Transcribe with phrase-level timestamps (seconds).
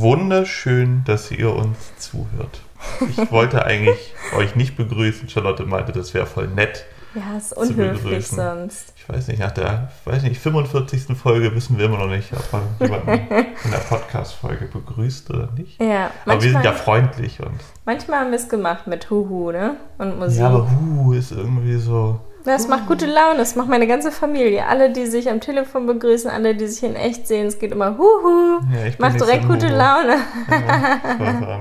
[0.00, 2.60] wunderschön, dass ihr uns zuhört.
[3.08, 5.28] Ich wollte eigentlich euch nicht begrüßen.
[5.28, 6.84] Charlotte meinte, das wäre voll nett.
[7.14, 8.92] Ja, ist unhöflich sonst.
[8.96, 11.16] Ich weiß nicht, nach der weiß nicht, 45.
[11.16, 13.32] Folge wissen wir immer noch nicht, ob man jemanden
[13.64, 15.80] in der Podcast-Folge begrüßt oder nicht.
[15.80, 17.58] Ja, aber wir sind ja freundlich und.
[17.86, 19.76] Manchmal haben wir es gemacht mit Huhu, ne?
[19.96, 20.40] Und Musik.
[20.40, 22.20] Ja, aber Huhu ist irgendwie so.
[22.46, 24.66] Das macht gute Laune, das macht meine ganze Familie.
[24.66, 27.98] Alle, die sich am Telefon begrüßen, alle, die sich in echt sehen, es geht immer
[27.98, 28.60] Huhu.
[28.72, 29.76] Ja, macht direkt gute Huhu.
[29.76, 30.16] Laune.
[30.48, 31.60] Ja,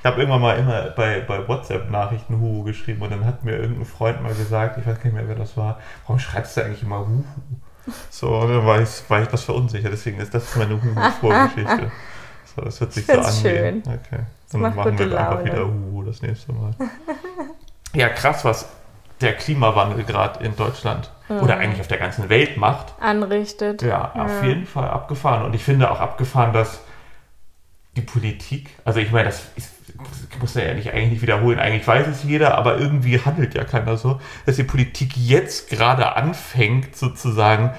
[0.00, 3.58] ich habe irgendwann mal immer bei, bei WhatsApp Nachrichten Huhu geschrieben und dann hat mir
[3.58, 6.64] irgendein Freund mal gesagt, ich weiß gar nicht mehr, wer das war, warum schreibst du
[6.64, 7.22] eigentlich immer Huhu?
[8.10, 11.92] So, und dann war ich, war ich was verunsichert, deswegen ist das meine Huhu-Vorgeschichte.
[12.56, 13.32] so, das hört sich so an.
[13.32, 13.82] Schön.
[13.86, 14.24] Okay.
[14.50, 16.72] Dann machen wir einfach wieder Huhu das nächste Mal.
[17.94, 18.68] ja, krass, was
[19.20, 21.40] der Klimawandel gerade in Deutschland mhm.
[21.40, 22.94] oder eigentlich auf der ganzen Welt macht.
[23.00, 23.82] Anrichtet.
[23.82, 25.44] Ja, ja, auf jeden Fall abgefahren.
[25.44, 26.82] Und ich finde auch abgefahren, dass
[27.96, 31.86] die Politik, also ich meine, das, ist, das muss ja nicht eigentlich nicht wiederholen, eigentlich
[31.86, 36.96] weiß es jeder, aber irgendwie handelt ja keiner so, dass die Politik jetzt gerade anfängt,
[36.96, 37.72] sozusagen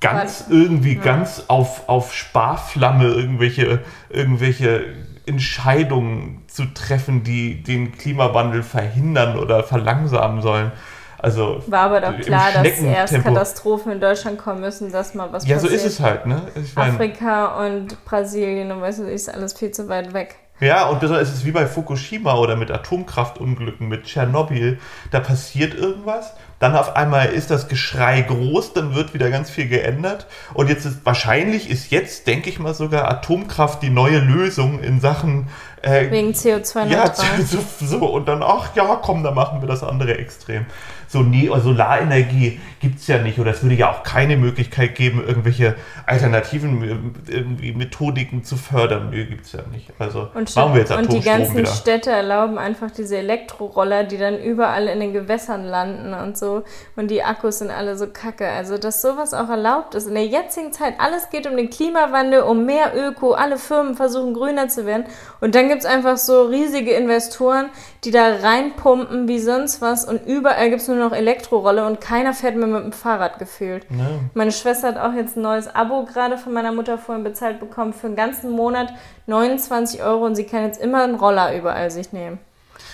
[0.00, 1.02] ganz irgendwie ja.
[1.02, 4.94] ganz auf, auf Sparflamme irgendwelche, irgendwelche
[5.28, 10.72] Entscheidungen zu treffen, die den Klimawandel verhindern oder verlangsamen sollen.
[11.20, 15.46] Also War aber doch klar, dass erst Katastrophen in Deutschland kommen müssen, dass mal was
[15.46, 15.72] ja, passiert.
[15.72, 16.42] Ja, so ist es halt, ne?
[16.54, 20.36] Ich mein, Afrika und Brasilien und weißt du, ist alles viel zu weit weg.
[20.60, 24.78] Ja, und das ist es wie bei Fukushima oder mit Atomkraftunglücken, mit Tschernobyl.
[25.10, 29.68] Da passiert irgendwas, dann auf einmal ist das Geschrei groß, dann wird wieder ganz viel
[29.68, 30.26] geändert.
[30.54, 35.00] Und jetzt ist wahrscheinlich ist jetzt, denke ich mal, sogar Atomkraft die neue Lösung in
[35.00, 35.48] Sachen
[35.82, 37.12] äh, wegen CO2 Ja,
[37.44, 40.66] so, so, und dann, ach ja, komm, dann machen wir das andere Extrem
[41.08, 45.24] so nee, Solarenergie gibt es ja nicht oder es würde ja auch keine Möglichkeit geben,
[45.26, 45.74] irgendwelche
[46.06, 49.10] alternativen irgendwie Methodiken zu fördern.
[49.10, 49.90] Nee, gibt es ja nicht.
[49.98, 51.66] Also und machen wir jetzt Und die ganzen wieder.
[51.66, 56.62] Städte erlauben einfach diese Elektroroller, die dann überall in den Gewässern landen und so.
[56.94, 58.48] Und die Akkus sind alle so kacke.
[58.48, 60.06] Also, dass sowas auch erlaubt ist.
[60.06, 64.34] In der jetzigen Zeit, alles geht um den Klimawandel, um mehr Öko, alle Firmen versuchen
[64.34, 65.06] grüner zu werden.
[65.40, 67.70] Und dann gibt es einfach so riesige Investoren,
[68.04, 72.34] die da reinpumpen wie sonst was und überall gibt es nur noch Elektrorolle und keiner
[72.34, 73.86] fährt mehr mit dem Fahrrad gefühlt.
[73.90, 74.06] Ja.
[74.34, 77.92] Meine Schwester hat auch jetzt ein neues Abo gerade von meiner Mutter vorhin bezahlt bekommen
[77.92, 78.92] für einen ganzen Monat
[79.26, 82.38] 29 Euro und sie kann jetzt immer einen Roller überall sich nehmen.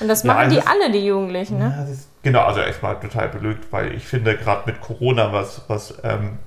[0.01, 1.75] Und das machen ja, die alle, die Jugendlichen, ne?
[1.77, 5.95] Ja, ist, genau, also erstmal total belügt, weil ich finde gerade mit Corona, was, was
[6.03, 6.39] ähm,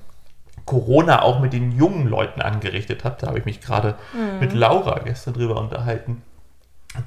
[0.66, 4.40] Corona auch mit den jungen Leuten angerichtet hat, da habe ich mich gerade mhm.
[4.40, 6.22] mit Laura gestern drüber unterhalten,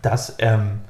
[0.01, 0.81] dass ähm,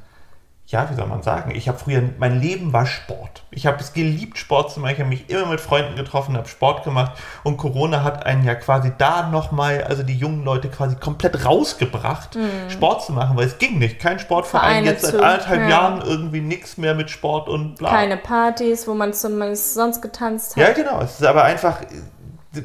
[0.71, 3.43] ja, wie soll man sagen, ich habe früher, mein Leben war Sport.
[3.51, 4.93] Ich habe es geliebt, Sport zu machen.
[4.93, 8.55] Ich habe mich immer mit Freunden getroffen, habe Sport gemacht und Corona hat einen ja
[8.55, 12.69] quasi da nochmal, also die jungen Leute quasi komplett rausgebracht, mhm.
[12.69, 13.99] Sport zu machen, weil es ging nicht.
[13.99, 15.69] Kein Sportverein, Vereine jetzt seit anderthalb ja.
[15.69, 17.89] Jahren irgendwie nichts mehr mit Sport und bla.
[17.89, 20.63] Keine Partys, wo man zumindest sonst getanzt hat.
[20.63, 21.01] Ja, genau.
[21.01, 21.81] Es ist aber einfach,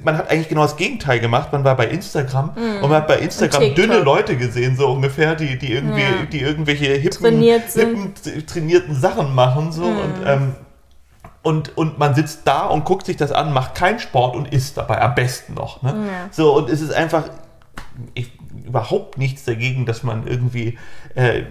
[0.03, 1.53] man hat eigentlich genau das Gegenteil gemacht.
[1.53, 2.83] Man war bei Instagram mm.
[2.83, 6.25] und man hat bei Instagram dünne Leute gesehen, so ungefähr, die, die irgendwie, ja.
[6.31, 8.13] die irgendwelche hippen, Trainiert hippen,
[8.47, 9.99] trainierten Sachen machen, so mm.
[9.99, 10.55] und, ähm,
[11.43, 14.77] und, und man sitzt da und guckt sich das an, macht keinen Sport und isst
[14.77, 15.83] dabei am besten noch.
[15.83, 15.91] Ne?
[15.91, 16.29] Ja.
[16.33, 17.25] So, und es ist einfach
[18.15, 18.33] ich,
[18.65, 20.79] überhaupt nichts dagegen, dass man irgendwie
[21.15, 21.45] äh,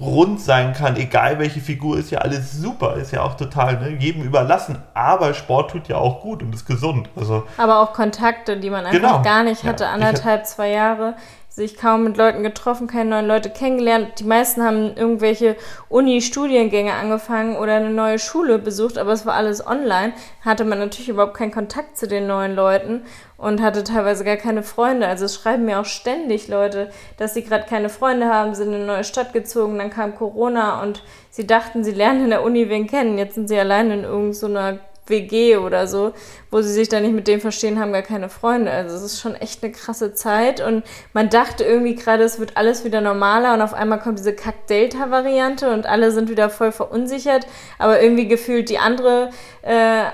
[0.00, 3.96] rund sein kann, egal welche Figur, ist ja alles super, ist ja auch total ne,
[3.98, 4.78] jedem überlassen.
[4.94, 7.08] Aber Sport tut ja auch gut und ist gesund.
[7.16, 9.22] Also, Aber auch Kontakte, die man einfach genau.
[9.22, 11.14] gar nicht hatte, ja, anderthalb, zwei Jahre
[11.54, 14.18] sich kaum mit Leuten getroffen, keine neuen Leute kennengelernt.
[14.18, 15.56] Die meisten haben irgendwelche
[15.90, 20.14] Uni-Studiengänge angefangen oder eine neue Schule besucht, aber es war alles online.
[20.42, 23.02] Hatte man natürlich überhaupt keinen Kontakt zu den neuen Leuten
[23.36, 25.06] und hatte teilweise gar keine Freunde.
[25.06, 28.76] Also es schreiben mir auch ständig Leute, dass sie gerade keine Freunde haben, sind in
[28.76, 32.70] eine neue Stadt gezogen, dann kam Corona und sie dachten, sie lernen in der Uni
[32.70, 33.18] wen kennen.
[33.18, 36.12] Jetzt sind sie allein in irgendeiner so WG oder so,
[36.50, 38.70] wo sie sich dann nicht mit dem verstehen, haben gar keine Freunde.
[38.70, 42.56] Also es ist schon echt eine krasse Zeit und man dachte irgendwie gerade, es wird
[42.56, 47.46] alles wieder normaler und auf einmal kommt diese Kack-Delta-Variante und alle sind wieder voll verunsichert,
[47.78, 49.30] aber irgendwie gefühlt die andere,
[49.62, 50.04] äh,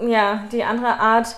[0.00, 1.36] ja, die andere Art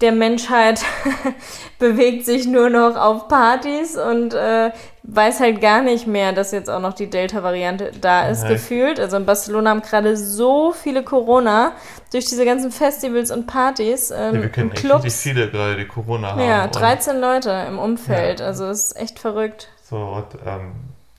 [0.00, 0.80] der Menschheit
[1.78, 4.70] bewegt sich nur noch auf Partys und äh,
[5.02, 8.52] weiß halt gar nicht mehr, dass jetzt auch noch die Delta-Variante da ist, Nein.
[8.52, 9.00] gefühlt.
[9.00, 11.72] Also in Barcelona haben gerade so viele Corona
[12.12, 14.10] durch diese ganzen Festivals und Partys.
[14.10, 16.40] Ähm, ja, wir kennen echt richtig viele gerade, die Corona haben.
[16.40, 18.40] Ja, 13 Leute im Umfeld.
[18.40, 18.46] Ja.
[18.46, 19.68] Also es ist echt verrückt.
[19.88, 20.72] So, und, ähm,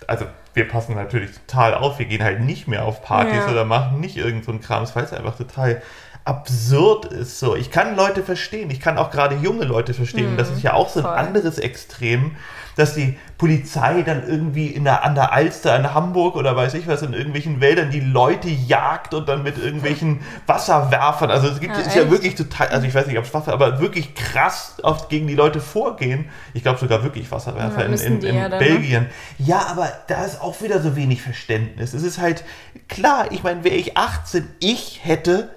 [0.07, 2.00] also wir passen natürlich total auf.
[2.00, 3.51] Wir gehen halt nicht mehr auf Partys ja.
[3.51, 5.81] oder machen nicht irgend so einen Kram, weil es einfach total
[6.24, 7.39] absurd ist.
[7.39, 10.34] So, ich kann Leute verstehen, ich kann auch gerade junge Leute verstehen.
[10.34, 11.16] Mhm, das ist ja auch so ein voll.
[11.16, 12.36] anderes Extrem,
[12.76, 16.88] dass die Polizei dann irgendwie in der, an der Alster in Hamburg oder weiß ich
[16.88, 21.32] was in irgendwelchen Wäldern die Leute jagt und dann mit irgendwelchen Wasserwerfern.
[21.32, 23.54] Also es gibt ja, ist ja wirklich total, also ich weiß nicht, ob es Wasser,
[23.54, 26.30] aber wirklich krass oft gegen die Leute vorgehen.
[26.54, 28.58] Ich glaube sogar wirklich Wasserwerfer ja, in, in, in ja ne?
[28.58, 29.04] Belgien.
[29.04, 29.10] Ne?
[29.40, 31.94] Ja, aber da ist auch wieder so wenig Verständnis.
[31.94, 32.44] Es ist halt
[32.88, 35.50] klar, ich meine, wäre ich 18, ich hätte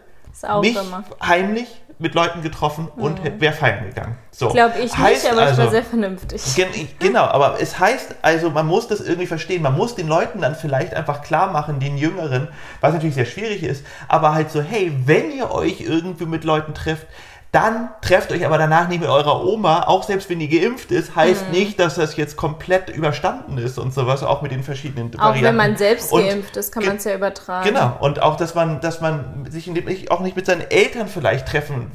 [0.63, 1.13] mich gemacht.
[1.23, 3.41] heimlich mit Leuten getroffen und mhm.
[3.41, 4.19] wäre feiern gegangen.
[4.31, 4.49] So.
[4.49, 6.43] Glaube ich heißt nicht, aber also, ich war sehr vernünftig.
[6.57, 6.69] Gen
[6.99, 9.63] genau, aber es heißt, also man muss das irgendwie verstehen.
[9.63, 12.49] Man muss den Leuten dann vielleicht einfach klar machen, den Jüngeren,
[12.81, 16.75] was natürlich sehr schwierig ist, aber halt so, hey, wenn ihr euch irgendwie mit Leuten
[16.75, 17.07] trefft,
[17.55, 21.15] dann trefft euch aber danach nicht mit eurer Oma, auch selbst wenn die geimpft ist,
[21.15, 21.53] heißt mhm.
[21.53, 25.39] nicht, dass das jetzt komplett überstanden ist und sowas, auch mit den verschiedenen auch Varianten.
[25.39, 27.69] Auch wenn man selbst und geimpft ist, kann man es ja übertragen.
[27.69, 31.07] Genau, und auch, dass man, dass man sich in dem, auch nicht mit seinen Eltern
[31.07, 31.93] vielleicht treffen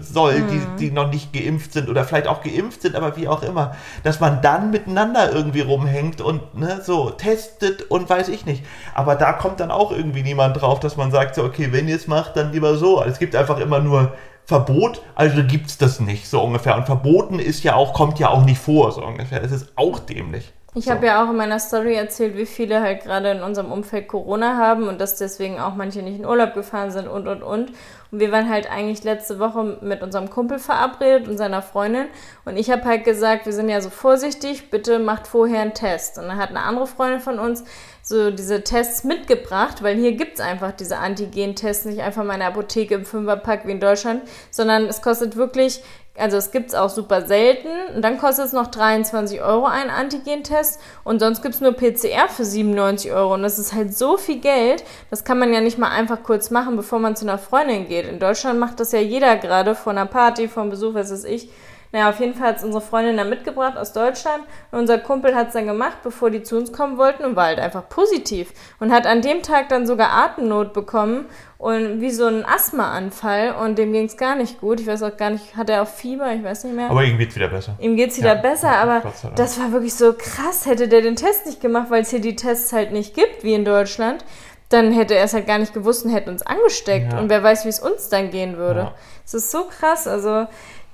[0.00, 0.48] soll, mhm.
[0.48, 3.76] die, die noch nicht geimpft sind oder vielleicht auch geimpft sind, aber wie auch immer,
[4.02, 8.64] dass man dann miteinander irgendwie rumhängt und ne, so testet und weiß ich nicht.
[8.94, 11.94] Aber da kommt dann auch irgendwie niemand drauf, dass man sagt, so, okay, wenn ihr
[11.94, 13.00] es macht, dann lieber so.
[13.04, 14.12] Es gibt einfach immer nur
[14.48, 16.74] Verbot, also gibt es das nicht, so ungefähr.
[16.74, 19.42] Und verboten ist ja auch, kommt ja auch nicht vor, so ungefähr.
[19.44, 20.54] Es ist auch dämlich.
[20.74, 20.90] Ich so.
[20.90, 24.56] habe ja auch in meiner Story erzählt, wie viele halt gerade in unserem Umfeld Corona
[24.56, 27.72] haben und dass deswegen auch manche nicht in Urlaub gefahren sind und und und.
[28.10, 32.06] Und wir waren halt eigentlich letzte Woche mit unserem Kumpel verabredet und seiner Freundin.
[32.44, 36.18] Und ich habe halt gesagt, wir sind ja so vorsichtig, bitte macht vorher einen Test.
[36.18, 37.64] Und dann hat eine andere Freundin von uns
[38.02, 42.40] so diese Tests mitgebracht, weil hier gibt es einfach diese Antigen-Tests nicht einfach mal in
[42.40, 45.82] der Apotheke im Fünferpack wie in Deutschland, sondern es kostet wirklich,
[46.18, 47.68] also es gibt es auch super selten.
[47.94, 50.80] Und dann kostet es noch 23 Euro ein Antigen-Test.
[51.04, 53.34] Und sonst gibt es nur PCR für 97 Euro.
[53.34, 56.50] Und das ist halt so viel Geld, das kann man ja nicht mal einfach kurz
[56.50, 58.06] machen, bevor man zu einer Freundin geht.
[58.06, 61.24] In Deutschland macht das ja jeder gerade vor einer Party, vor einem Besuch, was weiß
[61.24, 61.48] ich
[61.92, 65.34] naja, auf jeden Fall hat es unsere Freundin dann mitgebracht aus Deutschland und unser Kumpel
[65.34, 68.52] hat es dann gemacht, bevor die zu uns kommen wollten und war halt einfach positiv
[68.78, 71.26] und hat an dem Tag dann sogar Atemnot bekommen
[71.56, 74.80] und wie so ein Asthmaanfall und dem ging es gar nicht gut.
[74.80, 76.32] Ich weiß auch gar nicht, hat er auch Fieber?
[76.32, 76.88] Ich weiß nicht mehr.
[76.88, 77.74] Aber ihm geht es wieder besser.
[77.80, 79.02] Ihm geht es wieder ja, besser, aber
[79.34, 80.66] das war wirklich so krass.
[80.66, 83.54] Hätte der den Test nicht gemacht, weil es hier die Tests halt nicht gibt, wie
[83.54, 84.24] in Deutschland,
[84.68, 87.12] dann hätte er es halt gar nicht gewusst und hätte uns angesteckt.
[87.12, 87.18] Ja.
[87.18, 88.92] Und wer weiß, wie es uns dann gehen würde.
[89.24, 89.38] Es ja.
[89.38, 90.06] ist so krass.
[90.06, 90.46] Also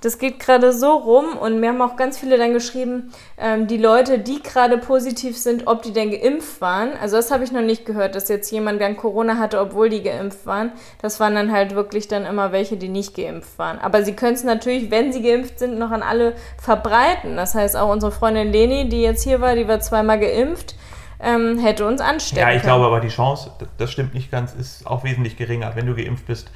[0.04, 3.78] das geht gerade so rum und mir haben auch ganz viele dann geschrieben, ähm, die
[3.78, 6.90] Leute, die gerade positiv sind, ob die denn geimpft waren.
[7.00, 10.02] Also das habe ich noch nicht gehört, dass jetzt jemand dann Corona hatte, obwohl die
[10.02, 10.72] geimpft waren.
[11.00, 13.78] Das waren dann halt wirklich dann immer welche, die nicht geimpft waren.
[13.78, 17.36] Aber sie können es natürlich, wenn sie geimpft sind, noch an alle verbreiten.
[17.36, 20.74] Das heißt auch unsere Freundin Leni, die jetzt hier war, die war zweimal geimpft.
[21.18, 22.74] Ähm, hätte uns anstecken Ja, ich können.
[22.74, 25.74] glaube aber die Chance, das stimmt nicht ganz, ist auch wesentlich geringer.
[25.74, 26.50] Wenn du geimpft bist,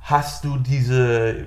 [0.00, 1.46] hast du diese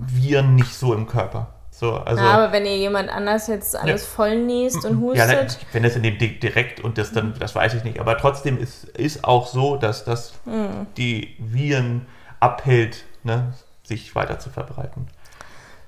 [0.00, 1.48] Viren nicht so im Körper.
[1.70, 4.08] So, also, ja, aber wenn ihr jemand anders jetzt alles ja.
[4.08, 5.28] voll niest und hustet.
[5.30, 8.00] Ja, wenn das in dem direkt und das dann, das weiß ich nicht.
[8.00, 10.86] Aber trotzdem ist, ist auch so, dass das mhm.
[10.96, 12.06] die Viren
[12.40, 13.52] abhält, ne,
[13.82, 15.08] sich weiter zu verbreiten.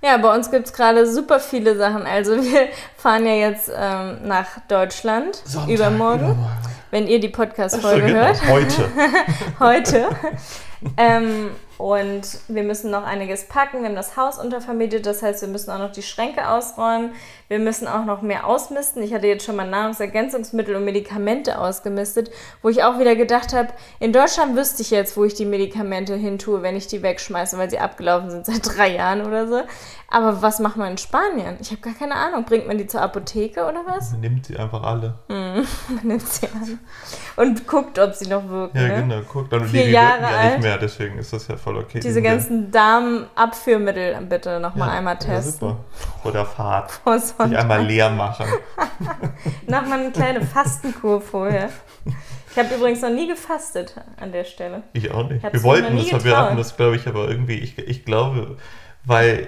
[0.03, 2.03] Ja, bei uns gibt es gerade super viele Sachen.
[2.03, 2.69] Also wir
[2.99, 6.51] fahren ja jetzt ähm, nach Deutschland Sonntag, übermorgen, übermorgen,
[6.91, 8.27] wenn ihr die Podcast-Folge so, genau.
[8.27, 8.47] hört.
[8.47, 8.89] Heute.
[9.59, 10.09] Heute.
[10.97, 13.81] ähm, und wir müssen noch einiges packen.
[13.81, 17.13] Wir haben das Haus untervermietet, das heißt, wir müssen auch noch die Schränke ausräumen.
[17.47, 19.03] Wir müssen auch noch mehr ausmisten.
[19.03, 22.31] Ich hatte jetzt schon mal Nahrungsergänzungsmittel und Medikamente ausgemistet,
[22.63, 23.69] wo ich auch wieder gedacht habe,
[24.01, 27.57] in Deutschland wüsste ich jetzt, wo ich die Medikamente hin tue, wenn ich die wegschmeiße,
[27.57, 29.63] weil sie abgelaufen sind seit drei Jahren oder so.
[30.11, 31.59] Aber was macht man in Spanien?
[31.61, 32.45] Ich habe gar keine Ahnung.
[32.45, 34.13] Bringt man die zur Apotheke oder was?
[34.13, 35.19] Man nimmt sie einfach alle.
[35.29, 35.33] Mm,
[35.95, 36.79] man nimmt sie alle.
[37.37, 38.79] Und guckt, ob sie noch wirken.
[38.79, 39.03] Ja, ne?
[39.03, 39.21] genau.
[39.23, 39.53] Guckt.
[39.53, 42.01] Und Vier die Jahre wirken ja nicht mehr, deswegen ist das ja voll okay.
[42.01, 45.69] Diese ganzen Darmabführmittel bitte nochmal ja, einmal testen.
[45.69, 45.85] Ja, super.
[46.23, 46.91] Vor der Fahrt.
[47.05, 48.47] Vor Sich einmal leer machen.
[49.67, 51.69] Nochmal eine kleine Fastenkur vorher.
[52.51, 54.83] Ich habe übrigens noch nie gefastet an der Stelle.
[54.93, 55.43] Ich auch nicht.
[55.43, 58.57] Wir wollten das, wir hatten das, glaube ich, aber irgendwie, ich, ich glaube,
[59.05, 59.47] weil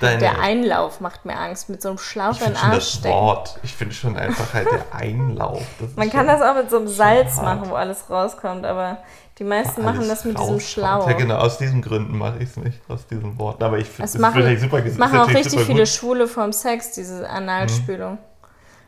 [0.00, 3.14] Deine, der Einlauf macht mir Angst, mit so einem Schlauch in den Arsch stecken.
[3.14, 3.58] Wort.
[3.62, 5.62] Ich finde schon einfach halt der Einlauf.
[5.96, 8.98] Man kann das auch mit so einem Salz machen, wo alles rauskommt, aber
[9.42, 11.08] die meisten machen das mit diesem Schlauch.
[11.08, 13.64] Ja, genau, aus diesen Gründen mache ich es nicht, aus diesen Worten.
[13.64, 18.18] Aber ich finde es machen, super machen auch richtig viele Schwule vom Sex, diese Analspülung.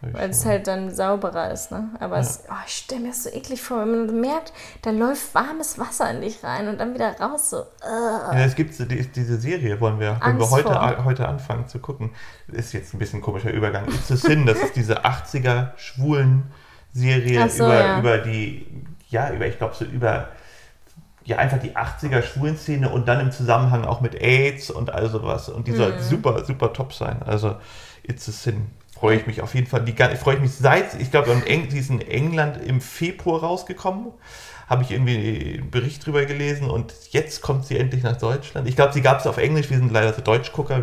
[0.00, 0.14] Mhm.
[0.14, 1.88] Weil es halt dann sauberer ist, ne?
[1.98, 2.20] Aber ja.
[2.20, 5.78] es, oh, ich stelle mir das so eklig vor, wenn man merkt, da läuft warmes
[5.78, 7.56] Wasser in dich rein und dann wieder raus, so.
[7.56, 8.34] Uh.
[8.34, 12.10] Ja, es gibt die, diese Serie, wollen wir, wollen wir heute, heute anfangen zu gucken.
[12.48, 13.86] Ist jetzt ein bisschen ein komischer Übergang.
[13.88, 16.52] It's a Sin, das ist diese 80er schwulen
[16.92, 17.98] Serie so, über, ja.
[17.98, 18.66] über die,
[19.08, 20.28] ja, über, ich glaube, so über
[21.24, 25.48] ja, einfach die 80er Schwulenszene und dann im Zusammenhang auch mit AIDS und all sowas.
[25.48, 26.00] Und die soll mhm.
[26.00, 27.22] super, super top sein.
[27.24, 27.56] Also,
[28.02, 28.66] It's a Sin
[29.04, 29.84] freue ich mich auf jeden Fall.
[29.84, 34.12] Die, freue ich mich seit, ich glaube, die ist in England im Februar rausgekommen
[34.66, 38.66] habe ich irgendwie einen Bericht drüber gelesen und jetzt kommt sie endlich nach Deutschland.
[38.66, 40.80] Ich glaube, sie gab es auf Englisch, wir sind leider so Deutschgucker.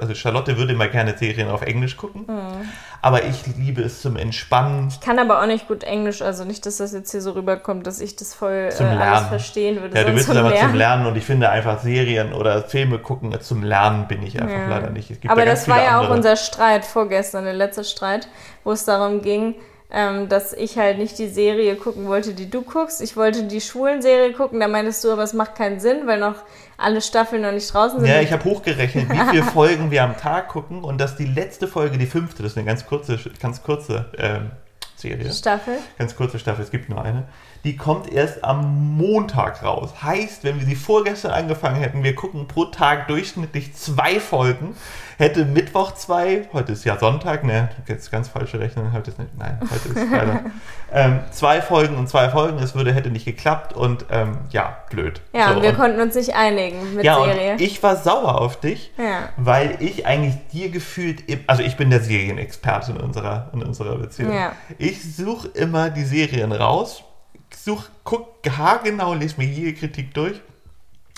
[0.00, 2.68] also Charlotte würde mal gerne Serien auf Englisch gucken, mhm.
[3.02, 4.88] aber ich liebe es zum Entspannen.
[4.88, 7.86] Ich kann aber auch nicht gut Englisch, also nicht, dass das jetzt hier so rüberkommt,
[7.86, 9.96] dass ich das voll zum äh, alles verstehen würde.
[9.96, 13.38] Ja, du willst es aber zum Lernen und ich finde einfach Serien oder Filme gucken,
[13.40, 14.68] zum Lernen bin ich einfach ja.
[14.68, 15.10] leider nicht.
[15.28, 16.12] aber da das war ja andere.
[16.12, 18.28] auch unser Streit vorgestern, der letzte Streit,
[18.62, 19.56] wo es darum ging,
[19.90, 23.00] ähm, dass ich halt nicht die Serie gucken wollte, die du guckst.
[23.00, 26.20] Ich wollte die schwulen Serie gucken, da meintest du, aber es macht keinen Sinn, weil
[26.20, 26.36] noch
[26.76, 28.08] alle Staffeln noch nicht draußen sind.
[28.08, 31.66] Ja, ich habe hochgerechnet, wie viele Folgen wir am Tag gucken und dass die letzte
[31.66, 34.50] Folge, die fünfte, das ist eine ganz kurze, ganz kurze ähm,
[34.96, 35.32] Serie.
[35.32, 35.78] Staffel.
[35.96, 37.26] Ganz kurze Staffel, es gibt nur eine.
[37.64, 40.02] Die kommt erst am Montag raus.
[40.02, 44.74] Heißt, wenn wir sie vorgestern angefangen hätten, wir gucken pro Tag durchschnittlich zwei Folgen
[45.18, 49.36] hätte Mittwoch zwei, heute ist ja Sonntag, ne, jetzt ganz falsche Rechnung, heute ist nicht,
[49.36, 50.44] nein, heute ist Freitag.
[50.92, 55.20] ähm, zwei Folgen und zwei Folgen, es würde, hätte nicht geklappt und ähm, ja, blöd.
[55.32, 57.52] Ja, so, und wir und, konnten uns nicht einigen mit ja, Serie.
[57.52, 59.28] Und ich war sauer auf dich, ja.
[59.36, 64.32] weil ich eigentlich dir gefühlt, also ich bin der Serienexperte in unserer, in unserer Beziehung.
[64.32, 64.52] Ja.
[64.78, 67.02] Ich suche immer die Serien raus,
[67.64, 70.40] such, guck haargenau, lese mir jede Kritik durch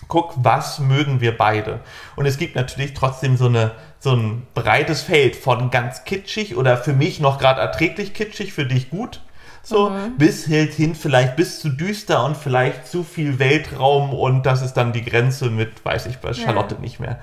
[0.09, 1.81] guck, was mögen wir beide.
[2.17, 6.77] Und es gibt natürlich trotzdem so eine, so ein breites Feld von ganz kitschig oder
[6.77, 9.21] für mich noch gerade erträglich kitschig, für dich gut.
[9.63, 10.17] So, mhm.
[10.17, 14.73] bis hält hin, vielleicht bis zu düster und vielleicht zu viel Weltraum und das ist
[14.73, 16.81] dann die Grenze mit, weiß ich, bei Charlotte ja.
[16.81, 17.19] nicht mehr.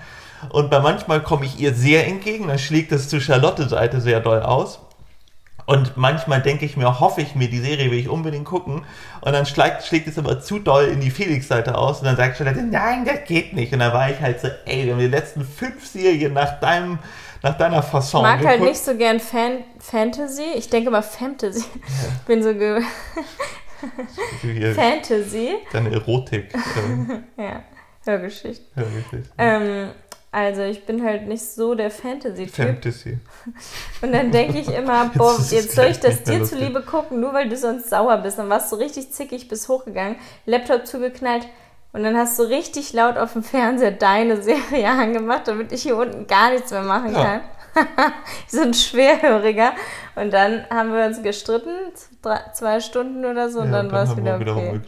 [0.50, 4.44] Und bei manchmal komme ich ihr sehr entgegen, dann schlägt das zu Charlotte-Seite sehr doll
[4.44, 4.80] aus.
[5.68, 8.86] Und manchmal denke ich mir, hoffe ich mir, die Serie will ich unbedingt gucken.
[9.20, 12.00] Und dann schlägt, schlägt es aber zu doll in die Felix-Seite aus.
[12.00, 13.74] Und dann sagt Charlotte, nein, das geht nicht.
[13.74, 17.00] Und dann war ich halt so, ey, wir haben die letzten fünf Serien nach deinem
[17.44, 18.22] nach deiner Fasson.
[18.22, 20.46] Ich mag halt nicht so gern Fan Fantasy.
[20.56, 21.66] Ich denke mal Fantasy.
[21.74, 22.10] Ja.
[22.26, 22.82] Bin so ge
[24.74, 25.56] Fantasy.
[25.72, 26.52] Deine Erotik.
[27.38, 27.62] ja,
[28.06, 28.66] Hörgeschichte.
[28.74, 29.30] Hörgeschichte.
[29.38, 29.92] Ähm,
[30.32, 32.54] also ich bin halt nicht so der Fantasy-Typ.
[32.54, 33.18] Fantasy.
[34.02, 37.34] Und dann denke ich immer, boah, jetzt, jetzt soll ich das dir zuliebe gucken, nur
[37.34, 38.38] weil du sonst sauer bist.
[38.38, 41.48] Dann warst du richtig zickig, bist hochgegangen, Laptop zugeknallt
[41.94, 45.98] und dann hast du richtig laut auf dem Fernseher deine Serie angemacht, damit ich hier
[45.98, 47.24] unten gar nichts mehr machen ja.
[47.24, 47.42] kann.
[48.48, 49.74] so ein Schwerhöriger.
[50.16, 51.76] Und dann haben wir uns gestritten,
[52.54, 54.80] zwei Stunden oder so, ja, und dann, dann war es wieder okay.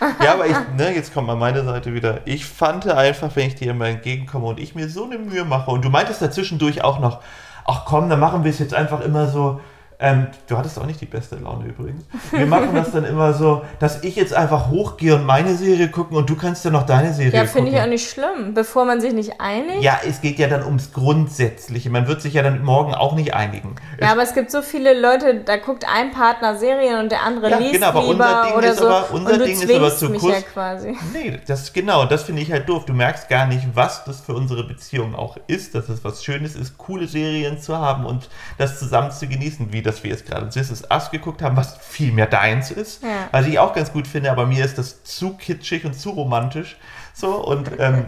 [0.22, 2.20] Ja, aber ich, ne, jetzt kommt mal meine Seite wieder.
[2.26, 5.70] Ich fand einfach, wenn ich dir immer entgegenkomme und ich mir so eine Mühe mache
[5.70, 7.22] und du meintest dazwischendurch auch noch,
[7.64, 9.60] ach komm, dann machen wir es jetzt einfach immer so,
[9.98, 12.04] ähm, du hattest auch nicht die beste Laune übrigens.
[12.30, 16.18] Wir machen das dann immer so, dass ich jetzt einfach hochgehe und meine Serie gucken
[16.18, 17.46] und du kannst ja noch deine Serie ja, gucken.
[17.46, 19.82] Ja, finde ich auch nicht schlimm, bevor man sich nicht einigt.
[19.82, 21.88] Ja, es geht ja dann ums Grundsätzliche.
[21.88, 23.76] Man wird sich ja dann morgen auch nicht einigen.
[23.98, 27.22] Ja, es aber es gibt so viele Leute, da guckt ein Partner Serien und der
[27.22, 28.88] andere ja, liest genau, aber unser Ding oder ist so.
[28.88, 30.34] Aber, unser Ding ist aber zu kurz.
[30.34, 30.96] Ja quasi.
[31.14, 32.84] Nee, das genau, das finde ich halt doof.
[32.84, 36.54] Du merkst gar nicht, was das für unsere Beziehung auch ist, dass es was Schönes
[36.54, 40.48] ist, coole Serien zu haben und das zusammen zu genießen, wie dass wir jetzt gerade
[40.48, 43.02] This Is Us geguckt haben, was viel mehr deins ist.
[43.02, 43.28] Ja.
[43.32, 46.76] Was ich auch ganz gut finde, aber mir ist das zu kitschig und zu romantisch.
[47.14, 48.06] So, und ähm,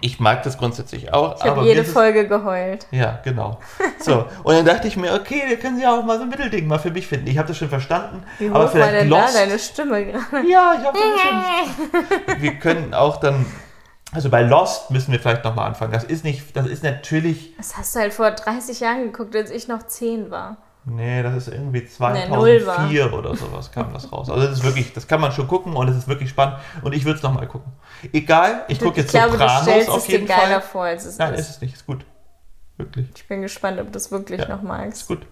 [0.00, 1.36] ich mag das grundsätzlich auch.
[1.36, 2.86] Ich habe jede Folge ist, geheult.
[2.90, 3.58] Ja, genau.
[4.00, 6.66] So, und dann dachte ich mir, okay, wir können ja auch mal so ein Mittelding
[6.66, 7.26] mal für mich finden.
[7.26, 8.22] Ich habe das schon verstanden.
[8.38, 10.48] Wie aber vielleicht war denn Lost, da deine Stimme gerade?
[10.48, 12.42] Ja, ich habe schon.
[12.42, 13.44] wir können auch dann
[14.12, 15.92] also bei Lost müssen wir vielleicht nochmal anfangen.
[15.92, 17.54] Das ist nicht, das ist natürlich.
[17.56, 20.56] Das hast du halt vor 30 Jahren geguckt, als ich noch 10 war.
[20.90, 24.30] Nee, das ist irgendwie 2004 nee, oder sowas kam das raus.
[24.30, 26.94] Also das ist wirklich, das kann man schon gucken und es ist wirklich spannend und
[26.94, 27.72] ich würde es nochmal gucken.
[28.12, 30.60] Egal, ich gucke jetzt glaube, Sopranos du stellst auf jeden es dir Fall.
[30.60, 31.40] vor, als es Nein, ist.
[31.40, 32.04] ist es nicht, ist gut.
[32.76, 33.06] Wirklich.
[33.14, 35.02] Ich bin gespannt, ob du es wirklich ja, noch magst.
[35.02, 35.26] Ist gut.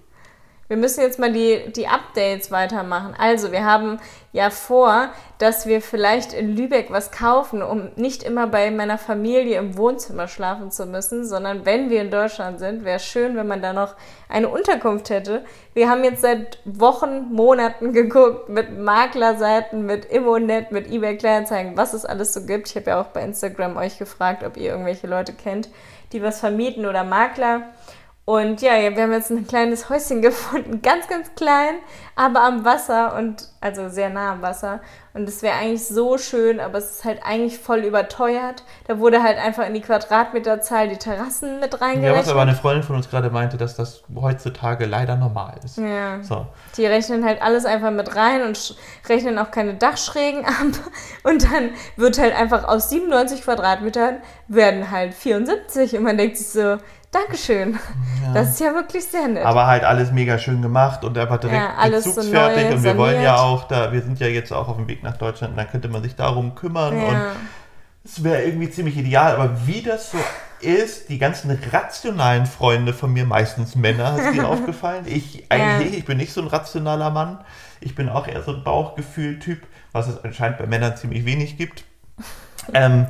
[0.68, 3.14] Wir müssen jetzt mal die, die Updates weitermachen.
[3.16, 4.00] Also, wir haben
[4.32, 9.58] ja vor, dass wir vielleicht in Lübeck was kaufen, um nicht immer bei meiner Familie
[9.58, 13.62] im Wohnzimmer schlafen zu müssen, sondern wenn wir in Deutschland sind, wäre schön, wenn man
[13.62, 13.94] da noch
[14.28, 15.44] eine Unterkunft hätte.
[15.72, 21.94] Wir haben jetzt seit Wochen, Monaten geguckt mit Maklerseiten, mit Immonet, mit eBay Kleinanzeigen, was
[21.94, 22.68] es alles so gibt.
[22.68, 25.68] Ich habe ja auch bei Instagram euch gefragt, ob ihr irgendwelche Leute kennt,
[26.12, 27.62] die was vermieten oder Makler.
[28.28, 31.76] Und ja, wir haben jetzt ein kleines Häuschen gefunden, ganz, ganz klein,
[32.16, 34.80] aber am Wasser und also sehr nah am Wasser.
[35.14, 38.64] Und es wäre eigentlich so schön, aber es ist halt eigentlich voll überteuert.
[38.88, 42.14] Da wurde halt einfach in die Quadratmeterzahl die Terrassen mit reingerechnet.
[42.16, 45.78] Ja, was aber eine Freundin von uns gerade meinte, dass das heutzutage leider normal ist.
[45.78, 46.20] Ja.
[46.22, 46.48] So.
[46.76, 48.76] Die rechnen halt alles einfach mit rein und
[49.08, 50.52] rechnen auch keine Dachschrägen ab.
[51.22, 54.16] Und dann wird halt einfach aus 97 Quadratmetern
[54.48, 55.96] werden halt 74.
[55.96, 56.76] Und man denkt sich so,
[57.16, 57.78] Dankeschön.
[58.22, 58.32] Ja.
[58.34, 59.44] Das ist ja wirklich sehr nett.
[59.44, 62.62] Aber halt alles mega schön gemacht und einfach direkt ja, alles bezugsfertig.
[62.62, 64.88] So neu, und wir wollen ja auch da, wir sind ja jetzt auch auf dem
[64.88, 67.08] Weg nach Deutschland und dann könnte man sich darum kümmern ja.
[67.08, 67.20] und
[68.04, 69.34] es wäre irgendwie ziemlich ideal.
[69.34, 70.18] Aber wie das so
[70.60, 75.04] ist, die ganzen rationalen Freunde von mir, meistens Männer, ist dir aufgefallen?
[75.06, 75.98] Ich eigentlich, ja.
[75.98, 77.38] ich bin nicht so ein rationaler Mann.
[77.80, 81.84] Ich bin auch eher so ein Bauchgefühl-Typ, was es anscheinend bei Männern ziemlich wenig gibt.
[82.74, 83.06] Ähm,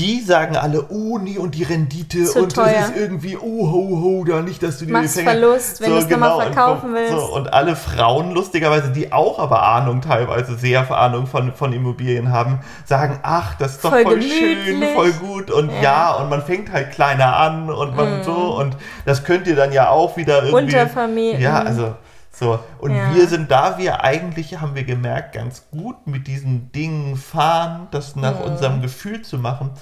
[0.00, 2.72] die sagen alle, oh nee, und die Rendite Zu und teuer.
[2.80, 5.88] es ist irgendwie, oh ho ho, da nicht, dass du die Machst Fänger, Verlust, wenn
[5.90, 7.12] so, du es genau, nochmal verkaufen und, willst.
[7.12, 12.32] So, und alle Frauen, lustigerweise, die auch aber Ahnung teilweise, sehr Ahnung von, von Immobilien
[12.32, 15.82] haben, sagen, ach, das ist doch voll, voll schön, voll gut und ja.
[15.82, 16.12] ja.
[16.14, 18.24] und man fängt halt kleiner an und man mm.
[18.24, 20.64] so und das könnt ihr dann ja auch wieder irgendwie.
[20.64, 21.42] Untervermieten.
[21.42, 21.94] Ja, also
[22.32, 23.14] so, und ja.
[23.14, 28.16] wir sind da, wir eigentlich, haben wir gemerkt, ganz gut mit diesen Dingen fahren, das
[28.16, 28.52] nach mhm.
[28.52, 29.72] unserem Gefühl zu machen.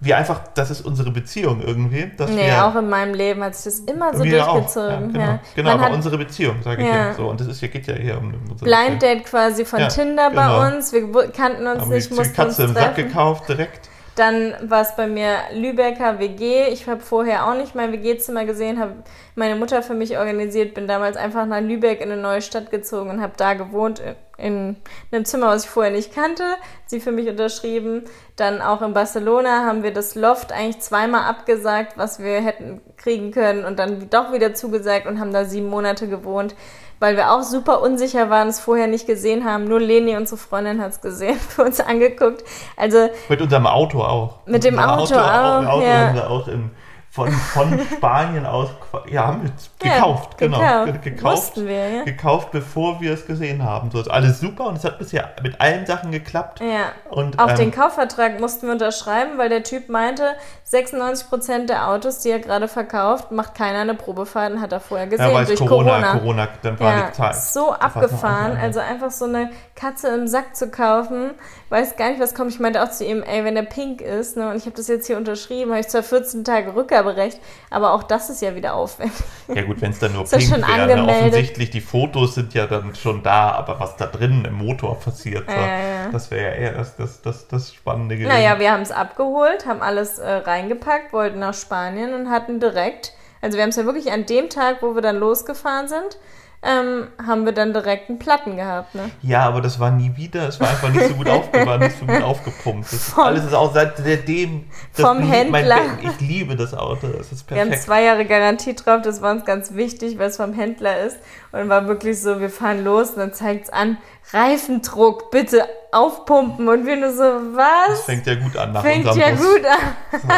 [0.00, 2.10] Wir einfach, das ist unsere Beziehung irgendwie.
[2.16, 4.90] Dass nee, wir, auch in meinem Leben hat sich das immer so durchgezogen.
[4.90, 5.40] Ja, genau, ja.
[5.54, 7.14] genau aber hat, unsere Beziehung, sage ich ja.
[7.14, 7.28] so.
[7.28, 10.60] Und das ist, ja, geht ja hier um unsere Blind Date quasi von Tinder genau.
[10.60, 10.92] bei uns.
[10.92, 12.76] Wir kannten uns haben nicht, mussten die Katze uns treffen.
[12.76, 13.88] im Sack gekauft direkt.
[14.16, 16.68] Dann war es bei mir Lübecker WG.
[16.68, 19.02] Ich habe vorher auch nicht mein WG-Zimmer gesehen, habe
[19.34, 23.10] meine Mutter für mich organisiert, bin damals einfach nach Lübeck in eine neue Stadt gezogen
[23.10, 24.00] und habe da gewohnt
[24.36, 24.76] in
[25.10, 26.44] einem Zimmer, was ich vorher nicht kannte.
[26.86, 28.04] Sie für mich unterschrieben.
[28.36, 33.32] Dann auch in Barcelona haben wir das Loft eigentlich zweimal abgesagt, was wir hätten kriegen
[33.32, 36.54] können und dann doch wieder zugesagt und haben da sieben Monate gewohnt
[37.00, 39.64] weil wir auch super unsicher waren, es vorher nicht gesehen haben.
[39.64, 42.44] Nur Leni, unsere Freundin, hat es gesehen, für uns angeguckt.
[42.76, 44.46] Also mit unserem Auto auch.
[44.46, 45.66] Mit dem Auto, Auto auch.
[45.66, 46.06] Auto ja.
[46.06, 46.70] haben wir auch im
[47.14, 48.70] von, von Spanien aus,
[49.08, 50.58] ja, haben wir gekauft, ja, genau.
[50.58, 52.02] Gekauft, gekauft, wir, ja.
[52.02, 53.92] gekauft, bevor wir es gesehen haben.
[53.92, 56.58] So ist alles super und es hat bisher mit allen Sachen geklappt.
[56.58, 56.90] Ja.
[57.10, 60.34] Und, auch ähm, den Kaufvertrag mussten wir unterschreiben, weil der Typ meinte,
[60.68, 65.06] 96% der Autos, die er gerade verkauft, macht keiner eine Probefahrt und hat er vorher
[65.06, 65.28] gesehen.
[65.28, 67.36] Ja, weil durch Corona, Corona, Corona, dann war ja, die Zeit.
[67.36, 71.30] So abgefahren, also einfach so eine Katze im Sack zu kaufen,
[71.74, 72.52] weiß gar nicht, was kommt.
[72.52, 74.86] Ich meinte auch zu ihm, ey, wenn der pink ist, ne, und ich habe das
[74.86, 78.74] jetzt hier unterschrieben, habe ich zwar 14 Tage Rückgaberecht, aber auch das ist ja wieder
[78.74, 79.16] aufwendig.
[79.52, 81.12] Ja gut, wenn es dann nur pink wäre, ne?
[81.12, 85.50] offensichtlich, die Fotos sind ja dann schon da, aber was da drin im Motor passiert,
[85.50, 86.08] so, ja, ja.
[86.12, 88.32] das wäre ja eher das, das, das, das Spannende gewesen.
[88.32, 93.12] Naja, wir haben es abgeholt, haben alles äh, reingepackt, wollten nach Spanien und hatten direkt,
[93.42, 96.18] also wir haben es ja wirklich an dem Tag, wo wir dann losgefahren sind,
[96.64, 98.94] ähm, haben wir dann direkt einen Platten gehabt.
[98.94, 99.10] Ne?
[99.22, 102.06] Ja, aber das war nie wieder, es war einfach nicht so gut aufgewahrt, nicht so
[102.06, 102.92] gut aufgepumpt.
[102.92, 104.64] Das vom, alles ist auch seitdem.
[104.92, 105.76] Vom Händler.
[105.76, 107.50] Mein, ich liebe das Auto, das ist perfekt.
[107.70, 111.00] Wir haben zwei Jahre Garantie drauf, das war uns ganz wichtig, weil es vom Händler
[111.00, 111.18] ist.
[111.52, 113.98] Und war wirklich so, wir fahren los und dann zeigt es an,
[114.32, 116.68] Reifendruck, bitte aufpumpen.
[116.68, 117.88] Und wir nur so, was?
[117.88, 119.40] Das fängt ja gut an nach Fängt ja Bus.
[119.40, 120.30] gut an.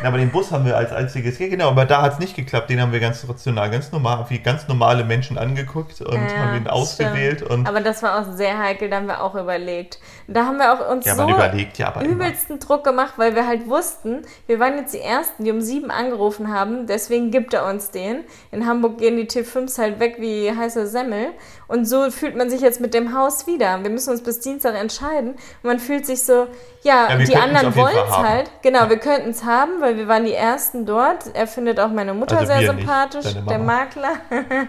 [0.00, 0.06] So.
[0.06, 2.70] aber den Bus haben wir als einziges, ja genau, aber da hat es nicht geklappt.
[2.70, 6.56] Den haben wir ganz rational, ganz normal, wie ganz normale Menschen angeguckt und ja, haben
[6.56, 7.42] ihn ausgewählt.
[7.42, 9.98] Und aber das war auch sehr heikel, da haben wir auch überlegt.
[10.26, 13.68] Da haben wir auch uns ja, so überlegt, ja, übelsten Druck gemacht, weil wir halt
[13.68, 17.90] wussten, wir waren jetzt die Ersten, die um sieben angerufen haben, deswegen gibt er uns
[17.90, 18.24] den.
[18.50, 21.28] In Hamburg gehen die T5s halt weg wie heiße Semmel.
[21.68, 23.82] Und so fühlt man sich jetzt mit dem Haus wieder.
[23.82, 25.30] Wir müssen uns bis Dienstag entscheiden.
[25.30, 26.46] Und man fühlt sich so,
[26.82, 28.50] ja, ja die anderen wollen es halt.
[28.62, 28.90] Genau, ja.
[28.90, 31.24] wir könnten es haben, weil wir waren die Ersten dort.
[31.34, 34.14] Er findet auch meine Mutter also sehr sympathisch, der Makler.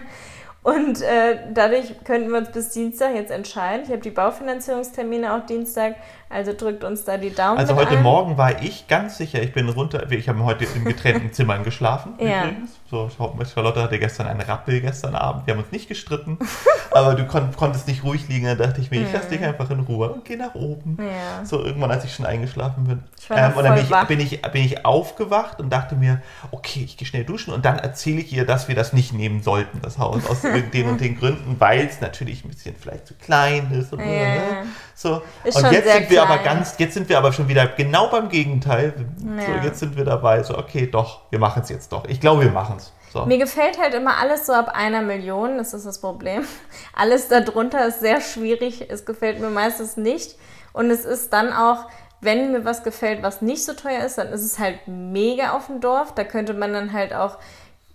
[0.62, 3.84] Und äh, dadurch könnten wir uns bis Dienstag jetzt entscheiden.
[3.84, 5.94] Ich habe die Baufinanzierungstermine auch Dienstag,
[6.30, 7.58] also drückt uns da die Daumen.
[7.58, 8.02] Also heute ein.
[8.02, 12.14] Morgen war ich ganz sicher, ich bin runter, ich habe heute in getrennten Zimmern geschlafen
[12.18, 12.44] ja.
[12.44, 12.78] übrigens.
[12.90, 15.46] So, Charlotte hatte gestern einen Rappel gestern Abend.
[15.46, 16.38] Wir haben uns nicht gestritten,
[16.90, 18.46] aber du kon konntest nicht ruhig liegen.
[18.46, 20.96] Da dachte ich mir, ich lasse dich einfach in Ruhe und gehe nach oben.
[20.98, 21.44] Ja.
[21.44, 23.02] So irgendwann, als ich schon eingeschlafen bin.
[23.30, 26.96] Ähm, und dann bin ich, bin ich, bin, ich, aufgewacht und dachte mir, okay, ich
[26.96, 29.98] gehe schnell duschen und dann erzähle ich ihr, dass wir das nicht nehmen sollten, das
[29.98, 30.40] Haus, aus
[30.72, 33.92] den und den Gründen, weil es natürlich ein bisschen vielleicht zu klein ist.
[33.92, 34.06] Und, ja.
[34.06, 34.66] ne?
[34.98, 35.22] So.
[35.44, 38.28] Ist und jetzt sind wir aber ganz, jetzt sind wir aber schon wieder genau beim
[38.28, 38.94] Gegenteil.
[39.38, 39.46] Ja.
[39.46, 42.04] So, jetzt sind wir dabei, so, okay, doch, wir machen es jetzt doch.
[42.08, 42.92] Ich glaube, wir machen es.
[43.12, 43.24] So.
[43.24, 46.44] Mir gefällt halt immer alles so ab einer Million, das ist das Problem.
[46.96, 50.36] Alles darunter ist sehr schwierig, es gefällt mir meistens nicht.
[50.72, 51.86] Und es ist dann auch,
[52.20, 55.66] wenn mir was gefällt, was nicht so teuer ist, dann ist es halt mega auf
[55.66, 56.12] dem Dorf.
[56.16, 57.38] Da könnte man dann halt auch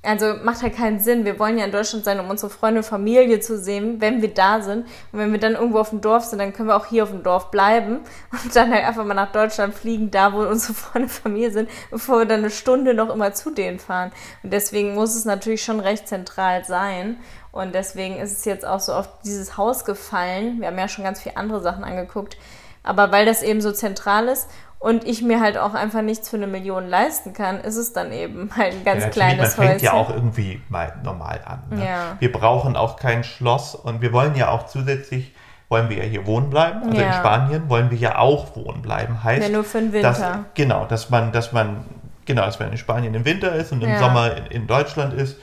[0.04, 1.24] also macht halt keinen Sinn.
[1.24, 4.34] Wir wollen ja in Deutschland sein, um unsere Freunde und Familie zu sehen, wenn wir
[4.34, 4.86] da sind.
[5.12, 7.12] Und wenn wir dann irgendwo auf dem Dorf sind, dann können wir auch hier auf
[7.12, 11.08] dem Dorf bleiben und dann halt einfach mal nach Deutschland fliegen, da wo unsere Freunde
[11.08, 14.12] und Familie sind, bevor wir dann eine Stunde noch immer zu denen fahren.
[14.44, 17.18] Und deswegen muss es natürlich schon recht zentral sein.
[17.54, 20.60] Und deswegen ist es jetzt auch so auf dieses Haus gefallen.
[20.60, 22.36] Wir haben ja schon ganz viele andere Sachen angeguckt.
[22.82, 24.50] Aber weil das eben so zentral ist
[24.84, 28.12] und ich mir halt auch einfach nichts für eine Million leisten kann, ist es dann
[28.12, 29.60] eben halt ein ganz ja, kleines Häuschen.
[29.60, 31.62] Man fängt ja auch irgendwie mal normal an.
[31.70, 31.86] Ne?
[31.86, 32.18] Ja.
[32.20, 35.34] Wir brauchen auch kein Schloss und wir wollen ja auch zusätzlich
[35.70, 36.84] wollen wir ja hier wohnen bleiben.
[36.84, 37.08] Also ja.
[37.08, 39.24] in Spanien wollen wir ja auch wohnen bleiben.
[39.24, 40.10] Heißt, ja, nur für den Winter.
[40.10, 40.22] Dass,
[40.54, 41.86] genau, dass man, dass man,
[42.26, 45.38] genau, dass man in Spanien im Winter ist und im Sommer in, in Deutschland ist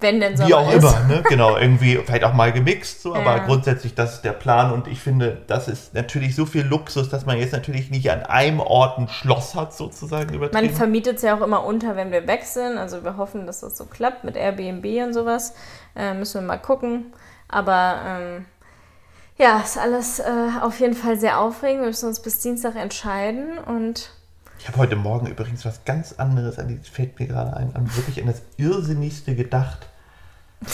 [0.00, 0.78] wenn denn so Wie auch ist.
[0.78, 1.22] immer, ne?
[1.28, 5.00] genau, irgendwie vielleicht auch mal gemixt, so, aber grundsätzlich das ist der Plan und ich
[5.00, 8.98] finde, das ist natürlich so viel Luxus, dass man jetzt natürlich nicht an einem Ort
[8.98, 10.66] ein Schloss hat, sozusagen übertrieben.
[10.66, 13.76] Man vermietet es ja auch immer unter, wenn wir wechseln, also wir hoffen, dass das
[13.76, 15.54] so klappt mit Airbnb und sowas,
[15.96, 17.12] äh, müssen wir mal gucken,
[17.48, 18.44] aber ähm,
[19.36, 20.24] ja, ist alles äh,
[20.60, 24.10] auf jeden Fall sehr aufregend, wir müssen uns bis Dienstag entscheiden und
[24.60, 27.96] ich habe heute Morgen übrigens was ganz anderes, an die fällt mir gerade ein, an
[27.96, 29.88] wirklich an das Irrsinnigste gedacht.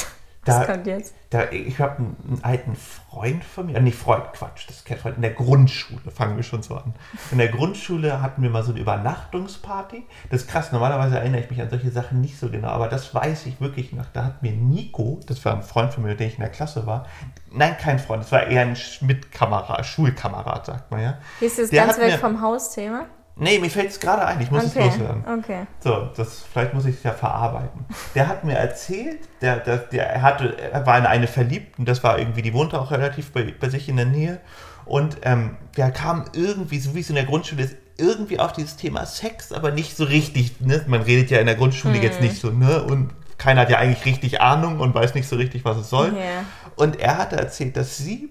[0.46, 1.12] Da, Was kommt jetzt?
[1.30, 4.86] Da, ich habe einen, einen, alten Freund von mir, äh, nicht Freund, Quatsch, das ist
[4.86, 6.94] kein Freund, in der Grundschule, fangen wir schon so an.
[7.32, 10.04] In der Grundschule hatten wir mal so eine Übernachtungsparty.
[10.30, 13.12] Das ist krass, normalerweise erinnere ich mich an solche Sachen nicht so genau, aber das
[13.12, 14.06] weiß ich wirklich noch.
[14.12, 16.50] Da hat mir Nico, das war ein Freund von mir, mit dem ich in der
[16.50, 17.06] Klasse war,
[17.50, 21.18] nein, kein Freund, das war eher ein Schmidt-Kamerad, Schulkamerad, sagt man ja.
[21.40, 23.06] Hier ist das ganz weg vom Hausthema?
[23.38, 24.88] Nee, mir fällt es gerade ein, ich muss okay.
[24.88, 25.24] es loswerden.
[25.40, 25.66] Okay.
[25.80, 27.84] So, das, vielleicht muss ich es ja verarbeiten.
[28.14, 31.86] Der hat mir erzählt, der, der, der er hatte, er war in eine verliebt und
[31.86, 34.40] das war irgendwie, die wohnte auch relativ bei, bei sich in der Nähe.
[34.86, 38.76] Und ähm, der kam irgendwie, so wie es in der Grundschule ist, irgendwie auf dieses
[38.76, 40.60] Thema Sex, aber nicht so richtig.
[40.60, 40.82] Ne?
[40.86, 42.02] Man redet ja in der Grundschule hm.
[42.02, 42.82] jetzt nicht so, ne?
[42.84, 46.12] Und keiner hat ja eigentlich richtig Ahnung und weiß nicht so richtig, was es soll.
[46.12, 46.44] Yeah.
[46.76, 48.30] Und er hatte erzählt, dass sie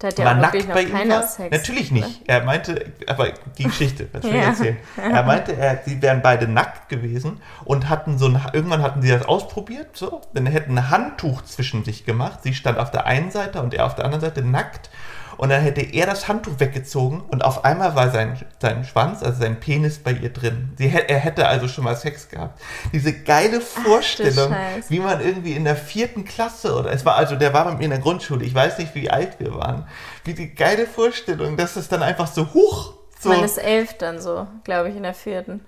[0.00, 1.22] da hat ja war nackt bei ihm war?
[1.22, 1.50] Sex.
[1.50, 2.22] Natürlich nicht.
[2.26, 4.76] Er meinte, aber die Geschichte, was will ich erzählen?
[4.96, 9.10] Er meinte, er, sie wären beide nackt gewesen und hatten so ein, irgendwann hatten sie
[9.10, 12.40] das ausprobiert, so, dann hätten ein Handtuch zwischen sich gemacht.
[12.42, 14.88] Sie stand auf der einen Seite und er auf der anderen Seite nackt
[15.36, 19.40] und dann hätte er das Handtuch weggezogen und auf einmal war sein, sein Schwanz, also
[19.40, 20.72] sein Penis bei ihr drin.
[20.76, 22.60] Sie, er hätte also schon mal Sex gehabt.
[22.92, 27.36] Diese geile Vorstellung, Ach, wie man irgendwie in der vierten Klasse oder es war also,
[27.36, 29.86] der war mit mir in der Grundschule, ich weiß nicht, wie alt wir waren,
[30.24, 32.94] wie die geile Vorstellung, dass es dann einfach so hoch.
[33.20, 33.28] So.
[33.28, 35.60] Man ist elf dann so, glaube ich, in der vierten.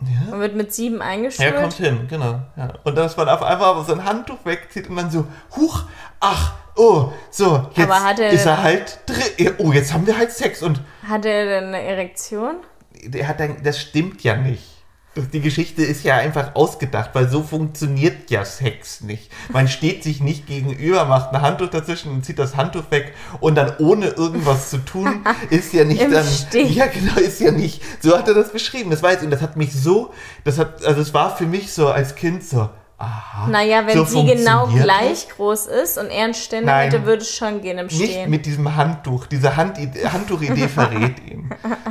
[0.00, 0.30] Ja?
[0.30, 1.54] Man wird mit sieben eingeschult.
[1.54, 2.40] Ja, kommt hin, genau.
[2.56, 2.74] Ja.
[2.84, 5.84] Und dass man auf einmal so ein Handtuch wegzieht und dann so, huch,
[6.20, 9.54] ach, oh, so, jetzt er ist er halt drin.
[9.58, 10.80] Oh, jetzt haben wir halt Sex und.
[11.06, 12.56] Hat er denn eine Erektion?
[13.04, 14.62] Der hat dann, das stimmt ja nicht.
[15.32, 19.30] Die Geschichte ist ja einfach ausgedacht, weil so funktioniert ja Sex nicht.
[19.50, 23.54] Man steht sich nicht gegenüber, macht ein Handtuch dazwischen und zieht das Handtuch weg und
[23.54, 26.26] dann ohne irgendwas zu tun, ist ja nicht Im dann.
[26.26, 26.76] Stich.
[26.76, 27.82] Ja, genau, ist ja nicht.
[28.02, 28.90] So hat er das beschrieben.
[28.90, 30.12] Das war jetzt, und das hat mich so,
[30.44, 34.04] das hat, also es war für mich so als Kind so, Aha, naja, wenn so
[34.04, 35.36] sie genau gleich das?
[35.36, 38.06] groß ist und er einen Ständer Nein, hätte, würde es schon gehen im Stehen.
[38.06, 39.26] Nicht mit diesem Handtuch.
[39.26, 41.50] Diese Hand Handtuchidee verrät ihn.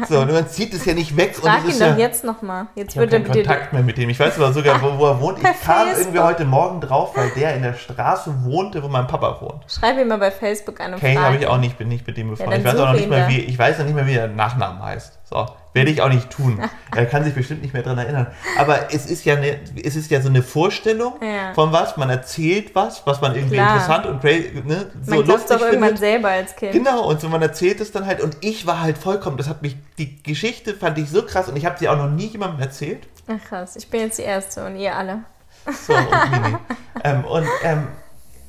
[0.10, 1.36] So, und man zieht es ja nicht weg.
[1.36, 2.68] Frag und ihn doch ja, jetzt nochmal.
[2.74, 4.10] Jetzt ich habe keinen Kontakt mehr mit dem.
[4.10, 5.38] Ich weiß aber sogar, wo, wo er wohnt.
[5.38, 5.54] Ich kam
[5.86, 5.98] Facebook.
[6.00, 9.64] irgendwie heute Morgen drauf, weil der in der Straße wohnte, wo mein Papa wohnt.
[9.68, 11.14] Schreib ihm mal bei Facebook eine Frage.
[11.14, 12.64] Okay, habe ich auch nicht, bin nicht mit dem befreundet.
[12.64, 14.28] Ja, ich weiß auch noch nicht mehr, wie, ich weiß noch nicht mehr, wie der
[14.28, 15.20] Nachname heißt.
[15.36, 16.62] So, werde ich auch nicht tun.
[16.96, 18.28] Er kann sich bestimmt nicht mehr daran erinnern.
[18.58, 21.54] Aber es ist ja, eine, es ist ja so eine Vorstellung ja.
[21.54, 23.74] von was, man erzählt was, was man irgendwie Klar.
[23.74, 26.72] interessant und ne, so man lustig doch irgendwann selber als Kind.
[26.72, 28.22] Genau, und so man erzählt es dann halt.
[28.22, 31.58] Und ich war halt vollkommen, das hat mich, die Geschichte fand ich so krass und
[31.58, 33.10] ich habe sie auch noch nie jemandem erzählt.
[33.28, 35.20] Ach krass, ich bin jetzt die Erste und ihr alle.
[35.66, 36.56] So, und Mini.
[37.04, 37.88] ähm, und ähm,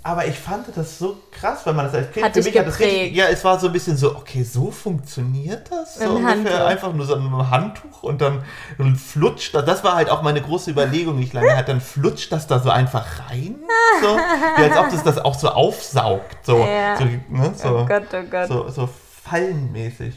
[0.07, 2.66] aber ich fand das so krass, weil man das als Kind hat für mich hat
[2.69, 6.31] das richtig, ja, es war so ein bisschen so, okay, so funktioniert das, so ungefähr
[6.31, 6.66] Handtuch.
[6.66, 8.45] einfach nur so ein Handtuch und dann
[8.97, 9.64] flutscht das.
[9.64, 12.71] Das war halt auch meine große Überlegung, nicht lange hat, dann flutscht das da so
[12.71, 13.57] einfach rein,
[14.01, 16.97] so, wie als ob das das auch so aufsaugt, so, ja.
[16.97, 18.47] so, ne, so, oh Gott, oh Gott.
[18.47, 18.88] so, so
[19.25, 20.14] fallenmäßig.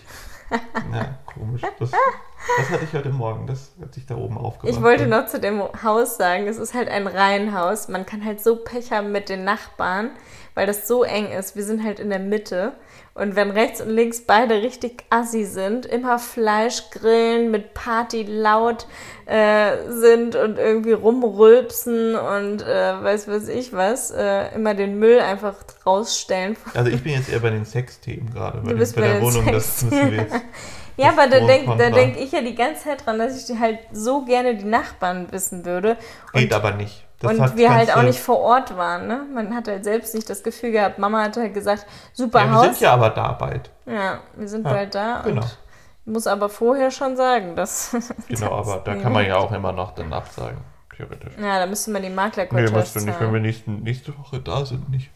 [0.93, 1.61] Ja, komisch.
[1.79, 4.75] Das, das hatte ich heute Morgen, das hat sich da oben aufgemacht.
[4.75, 7.87] Ich wollte noch zu dem Haus sagen, es ist halt ein Reihenhaus.
[7.87, 10.11] Man kann halt so Pech haben mit den Nachbarn,
[10.53, 11.55] weil das so eng ist.
[11.55, 12.73] Wir sind halt in der Mitte.
[13.15, 18.87] Und wenn rechts und links beide richtig assi sind, immer Fleisch grillen, mit Party laut
[19.25, 25.19] äh, sind und irgendwie rumrülpsen und äh, weiß was ich was, äh, immer den Müll
[25.19, 26.55] einfach rausstellen.
[26.73, 29.83] Also ich bin jetzt eher bei den Sexthemen gerade, bei, den, bei der Wohnung, das
[29.83, 30.35] müssen wir jetzt
[30.99, 34.25] Ja, aber da denke denk ich ja die ganze Zeit dran, dass ich halt so
[34.25, 35.97] gerne die Nachbarn wissen würde.
[36.33, 37.05] Und Geht aber nicht.
[37.19, 39.07] Das und wir halt auch nicht vor Ort waren.
[39.07, 39.25] Ne?
[39.33, 42.63] Man hat halt selbst nicht das Gefühl gehabt, Mama hat halt gesagt, super ja, Haus.
[42.63, 43.69] Wir sind ja aber da bald.
[43.85, 45.21] Ja, wir sind ja, bald da.
[45.25, 45.41] Genau.
[45.41, 45.57] Und
[46.05, 47.95] muss aber vorher schon sagen, dass.
[48.27, 50.59] Genau, aber da kann man ja auch immer noch dann absagen,
[50.95, 51.33] theoretisch.
[51.37, 54.17] Ja, da müsste man die Makler kurz Nee, was du nicht, wenn wir nächste, nächste
[54.17, 55.11] Woche da sind, nicht.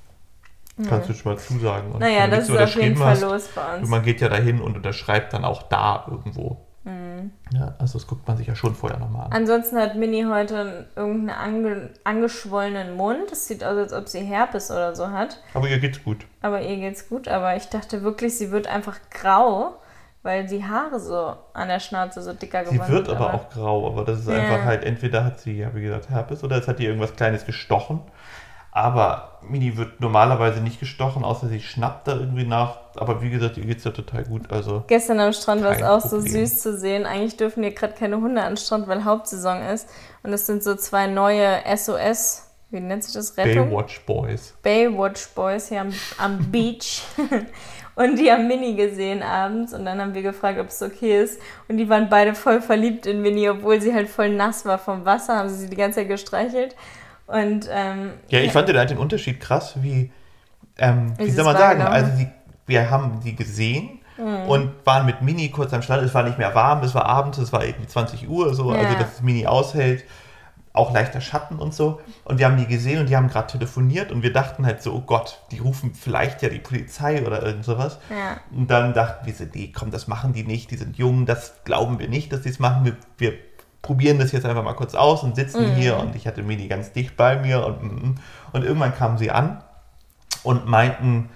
[0.90, 1.92] Kannst du schon mal zusagen.
[1.92, 3.88] Und naja, das ist auf jeden Fall hast, los bei uns.
[3.88, 6.58] Man geht ja dahin und unterschreibt dann auch da irgendwo.
[6.84, 7.32] Mhm.
[7.52, 9.34] Ja, also das guckt man sich ja schon vorher nochmal an.
[9.34, 13.32] Ansonsten hat Mini heute irgendeinen ange angeschwollenen Mund.
[13.32, 15.40] Es sieht aus, als ob sie Herpes oder so hat.
[15.54, 16.26] Aber ihr geht's gut.
[16.42, 17.28] Aber ihr geht's gut.
[17.28, 19.76] Aber ich dachte wirklich, sie wird einfach grau,
[20.24, 22.88] weil die Haare so an der Schnauze so dicker geworden sind.
[22.88, 24.36] Sie wird aber, aber, auch grau, aber das ist ja.
[24.36, 27.46] einfach halt, entweder hat sie, ja wie gesagt, Herpes oder es hat ihr irgendwas Kleines
[27.46, 28.02] gestochen.
[28.76, 32.78] Aber Mini wird normalerweise nicht gestochen, außer sie schnappt da irgendwie nach.
[32.96, 34.52] Aber wie gesagt, ihr geht es ja total gut.
[34.52, 37.06] Also Gestern am Strand war es auch so süß zu sehen.
[37.06, 39.88] Eigentlich dürfen hier gerade keine Hunde an den Strand, weil Hauptsaison ist.
[40.24, 43.38] Und es sind so zwei neue SOS, wie nennt sich das?
[43.38, 43.70] Rettung?
[43.70, 44.56] Baywatch Boys.
[44.64, 47.04] Baywatch Boys hier am, am Beach.
[47.96, 51.40] Und die haben Mini gesehen abends und dann haben wir gefragt, ob es okay ist.
[51.68, 55.06] Und die waren beide voll verliebt in Mini, obwohl sie halt voll nass war vom
[55.06, 56.76] Wasser, haben sie sie die ganze Zeit gestreichelt.
[57.28, 58.52] Und, ähm, ja, ich ja.
[58.52, 60.12] fand den, Unterschied krass, wie,
[60.78, 62.28] ähm, wie soll man sagen, also sie,
[62.66, 64.50] wir haben die gesehen mhm.
[64.50, 66.04] und waren mit Mini kurz am Strand.
[66.04, 68.74] Es war nicht mehr warm, es war abends, es war irgendwie 20 Uhr, so, also
[68.74, 68.80] ja.
[68.80, 70.04] also dass das Mini aushält.
[70.76, 72.02] Auch leichter Schatten und so.
[72.26, 74.92] Und wir haben die gesehen und die haben gerade telefoniert und wir dachten halt so,
[74.94, 78.00] oh Gott, die rufen vielleicht ja die Polizei oder irgend sowas.
[78.10, 78.38] Ja.
[78.50, 81.64] Und dann dachten wir so, nee, komm, das machen die nicht, die sind jung, das
[81.64, 82.86] glauben wir nicht, dass die es machen.
[82.86, 83.34] Wir, wir
[83.84, 85.76] probieren das jetzt einfach mal kurz aus und sitzen mhm.
[85.76, 88.16] hier und ich hatte Mini ganz dicht bei mir und, mm, mm.
[88.54, 89.62] und irgendwann kamen sie an
[90.42, 91.30] und meinten,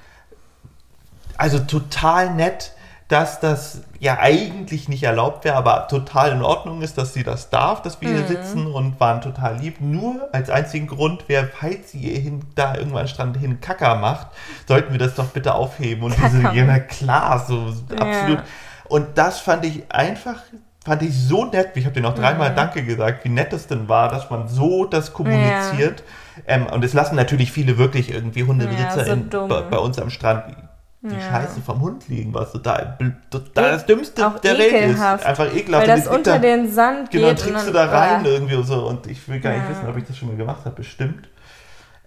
[1.38, 2.72] also total nett,
[3.10, 7.50] dass das ja eigentlich nicht erlaubt wäre, aber total in Ordnung ist, dass sie das
[7.50, 8.16] darf, dass wir mhm.
[8.16, 9.80] hier sitzen und waren total lieb.
[9.80, 14.28] Nur als einzigen Grund wäre, falls sie hin, da irgendwann Strand hin Kacker macht,
[14.68, 16.04] sollten wir das doch bitte aufheben.
[16.04, 17.98] Und diese, ja, klar, so ja.
[17.98, 18.44] absolut.
[18.90, 20.42] Und das fand ich einfach
[20.88, 21.72] fand ich so nett.
[21.76, 22.56] Ich habe dir noch dreimal mhm.
[22.56, 26.04] Danke gesagt, wie nett es denn war, dass man so das kommuniziert.
[26.38, 26.56] Ja.
[26.56, 30.10] Ähm, und es lassen natürlich viele wirklich irgendwie Hundebesitzer ja, so bei, bei, uns am
[30.10, 30.56] Strand
[31.02, 31.22] die ja.
[31.22, 32.98] Scheiße vom Hund liegen, was total,
[33.30, 35.00] total das Dümmste Auch der Welt ist.
[35.00, 35.88] Einfach ekelhaft.
[35.88, 37.38] Weil das unter da, den Sand genau, geht.
[37.38, 38.88] Genau, trinkst du da rein irgendwie und so.
[38.88, 40.76] Und ich will gar nicht wissen, ob ich das schon mal gemacht habe.
[40.76, 41.28] Bestimmt.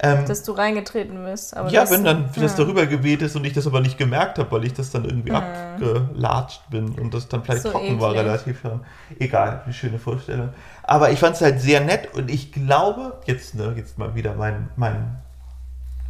[0.03, 1.55] Ähm, dass du reingetreten bist.
[1.69, 2.43] ja, wenn dann ja.
[2.43, 5.05] das darüber geweht ist und ich das aber nicht gemerkt habe, weil ich das dann
[5.05, 5.39] irgendwie ja.
[5.39, 8.01] abgelatscht bin und das dann vielleicht so trocken eklig.
[8.01, 8.65] war relativ.
[8.65, 8.81] Ja.
[9.19, 10.51] Egal, eine schöne Vorstellung.
[10.85, 14.35] Aber ich fand es halt sehr nett und ich glaube, jetzt, ne, jetzt mal wieder
[14.35, 15.19] mein, mein,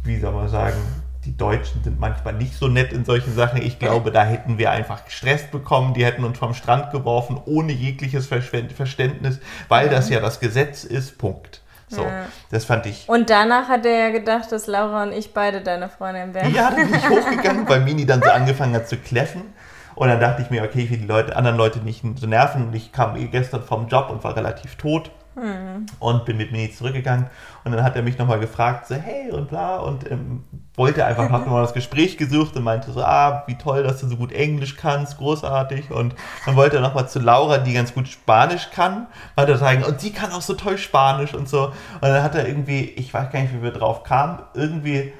[0.03, 0.77] wie soll man sagen,
[1.25, 3.61] die Deutschen sind manchmal nicht so nett in solchen Sachen.
[3.61, 5.93] Ich glaube, da hätten wir einfach gestresst bekommen.
[5.93, 11.17] Die hätten uns vom Strand geworfen, ohne jegliches Verständnis, weil das ja das Gesetz ist.
[11.17, 11.61] Punkt.
[11.91, 12.25] So, ja.
[12.49, 13.07] das fand ich.
[13.09, 16.53] Und danach hat er ja gedacht, dass Laura und ich beide deine Freundin wären.
[16.53, 19.53] Ja, dann bin ich hochgegangen, weil Mini dann so angefangen hat zu kläffen.
[19.95, 22.67] Und dann dachte ich mir, okay, ich will die Leute, anderen Leute nicht so nerven.
[22.67, 25.11] Und ich kam eh gestern vom Job und war relativ tot.
[25.35, 25.85] Mhm.
[25.99, 27.27] Und bin mit Mini zurückgegangen.
[27.63, 29.77] Und dann hat er mich nochmal gefragt, so, hey und bla.
[29.77, 30.43] Und ähm,
[30.75, 34.07] wollte einfach, hat nochmal das Gespräch gesucht und meinte so, ah, wie toll, dass du
[34.07, 35.91] so gut Englisch kannst, großartig.
[35.91, 36.15] Und
[36.45, 40.11] dann wollte er nochmal zu Laura, die ganz gut Spanisch kann, weiter sagen, und sie
[40.11, 41.67] kann auch so toll Spanisch und so.
[41.67, 45.13] Und dann hat er irgendwie, ich weiß gar nicht, wie wir drauf kamen, irgendwie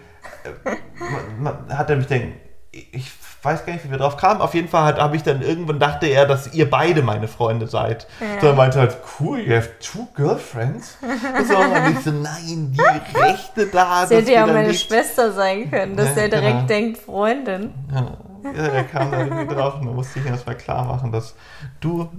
[0.43, 0.75] äh,
[1.69, 2.33] hat er mich dann,
[2.71, 3.11] ich
[3.43, 4.41] weiß gar nicht, wie wir drauf kamen.
[4.41, 8.07] Auf jeden Fall habe ich dann irgendwann dachte er, dass ihr beide meine Freunde seid.
[8.19, 8.39] Ja.
[8.39, 10.97] So er meinte halt, cool, you have two girlfriends.
[11.47, 14.05] so, und ich so, nein, die Rechte da.
[14.05, 14.87] Sie hätte ja auch meine nicht...
[14.87, 16.67] Schwester sein können, dass ja, der direkt genau.
[16.67, 17.73] denkt, Freundin.
[17.91, 18.17] Ja.
[18.43, 21.35] ja, er kam da irgendwie drauf und da musste ich erstmal klar machen, dass
[21.79, 22.09] du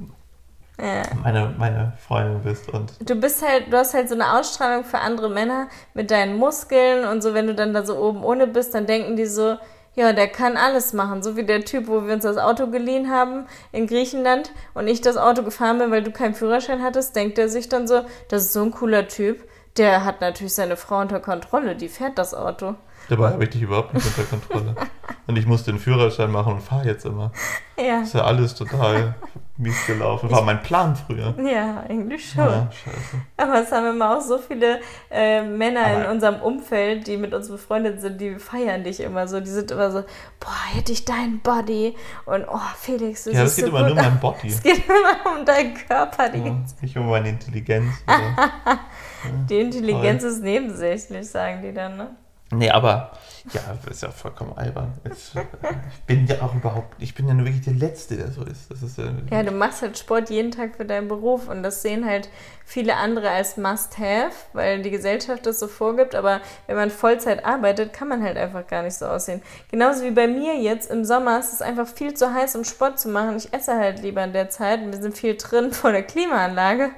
[0.81, 1.03] ja.
[1.23, 2.69] meine, meine Freundin bist.
[2.69, 6.37] Und du bist halt, du hast halt so eine Ausstrahlung für andere Männer mit deinen
[6.37, 9.57] Muskeln und so, wenn du dann da so oben ohne bist, dann denken die so,
[9.95, 11.23] ja, der kann alles machen.
[11.23, 15.01] So wie der Typ, wo wir uns das Auto geliehen haben in Griechenland und ich
[15.01, 18.45] das Auto gefahren bin, weil du keinen Führerschein hattest, denkt er sich dann so, das
[18.45, 19.47] ist so ein cooler Typ.
[19.77, 22.75] Der hat natürlich seine Frau unter Kontrolle, die fährt das Auto.
[23.09, 24.75] Dabei habe ich dich überhaupt nicht unter Kontrolle.
[25.27, 27.33] und ich musste den Führerschein machen und fahre jetzt immer.
[27.79, 28.01] Ja.
[28.01, 29.15] ist ja alles total
[29.57, 30.31] mies gelaufen.
[30.31, 31.35] War mein Plan früher.
[31.39, 32.45] Ja, eigentlich schon.
[32.45, 33.23] Ja, scheiße.
[33.37, 37.35] Aber es haben immer auch so viele äh, Männer Aber in unserem Umfeld, die mit
[37.35, 39.41] uns befreundet sind, die feiern dich immer so.
[39.41, 40.01] Die sind immer so,
[40.41, 41.95] boah, hätte ich deinen Body.
[42.25, 44.49] Und oh, Felix, du Ja, es geht so immer nur um meinen Body.
[44.49, 46.29] Es geht immer um deinen Körper.
[46.29, 47.93] Die ja, nicht um meine Intelligenz.
[49.49, 50.33] die Intelligenz Toll.
[50.33, 52.17] ist nebensächlich, sagen die dann, ne?
[52.53, 53.11] Nee, aber
[53.53, 54.93] ja, das ist ja vollkommen albern.
[55.05, 58.71] Ich bin ja auch überhaupt, ich bin ja nur wirklich der Letzte, der so ist.
[58.71, 61.83] Das ist ja, ja, du machst halt Sport jeden Tag für deinen Beruf und das
[61.83, 62.29] sehen halt
[62.65, 66.15] viele andere als Must-Have, weil die Gesellschaft das so vorgibt.
[66.15, 69.43] Aber wenn man Vollzeit arbeitet, kann man halt einfach gar nicht so aussehen.
[69.71, 73.01] Genauso wie bei mir jetzt im Sommer ist es einfach viel zu heiß, um Sport
[73.01, 73.37] zu machen.
[73.37, 74.81] Ich esse halt lieber in der Zeit.
[74.81, 76.91] Wir sind viel drin vor der Klimaanlage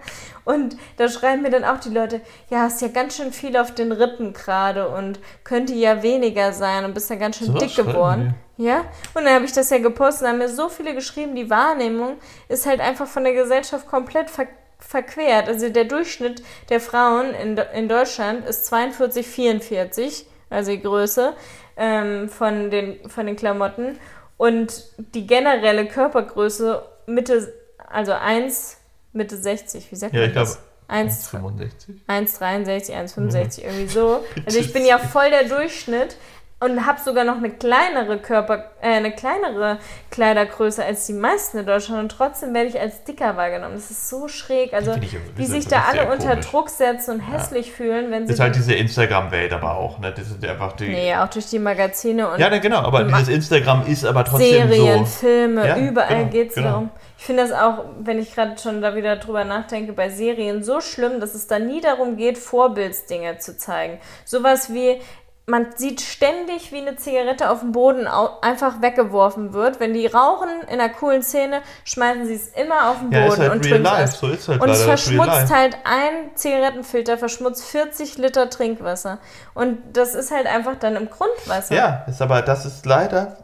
[0.44, 3.74] und da schreiben mir dann auch die Leute, ja, hast ja ganz schön viel auf
[3.74, 6.02] den Rippen gerade und könnte ja
[6.35, 8.35] weniger sein und bist ja ganz schön so, dick geworden.
[8.57, 11.51] Ja, und dann habe ich das ja gepostet und haben mir so viele geschrieben, die
[11.51, 12.18] Wahrnehmung
[12.49, 14.47] ist halt einfach von der Gesellschaft komplett ver
[14.79, 15.49] verquert.
[15.49, 21.33] Also der Durchschnitt der Frauen in, in Deutschland ist 42, 44, also die Größe
[21.79, 23.99] ähm, von, den, von den Klamotten.
[24.37, 28.77] Und die generelle Körpergröße Mitte, also 1
[29.14, 30.59] Mitte 60, wie sagt ja, man ich das?
[30.88, 34.25] 1,65, 1,63, 1,65, irgendwie so.
[34.44, 36.16] Also ich bin ja voll der Durchschnitt
[36.64, 39.79] und habe sogar noch eine kleinere Körper, äh, eine kleinere
[40.11, 43.75] Kleidergröße als die meisten in Deutschland und trotzdem werde ich als dicker wahrgenommen.
[43.75, 44.73] Das ist so schräg.
[44.73, 44.94] Also
[45.37, 47.75] wie sich da alle unter Druck setzen und hässlich ja.
[47.75, 48.29] fühlen, wenn sie.
[48.29, 50.12] Das ist halt diese Instagram-Welt aber auch, ne?
[50.16, 50.88] Das sind einfach die.
[50.88, 52.38] Nee, auch durch die Magazine und.
[52.38, 55.05] Ja, ne, genau, aber dieses Instagram ist aber trotzdem Serien, so.
[55.05, 56.68] Filme, ja, überall genau, geht es genau.
[56.68, 56.90] darum.
[57.25, 60.83] Ich finde das auch, wenn ich gerade schon da wieder drüber nachdenke, bei Serien so
[60.83, 63.99] schlimm, dass es da nie darum geht, Vorbildsdinge zu zeigen.
[64.27, 65.01] Sowas wie,
[65.47, 69.81] man sieht ständig, wie eine Zigarette auf dem Boden einfach weggeworfen wird.
[69.81, 73.27] Wenn die rauchen in einer coolen Szene, schmeißen sie es immer auf den Boden ja,
[73.29, 74.19] ist halt und trinken es.
[74.19, 79.19] So ist halt und es verschmutzt halt ein Zigarettenfilter, verschmutzt 40 Liter Trinkwasser.
[79.55, 81.75] Und das ist halt einfach dann im Grundwasser.
[81.75, 83.39] Ja, ist aber das ist leider,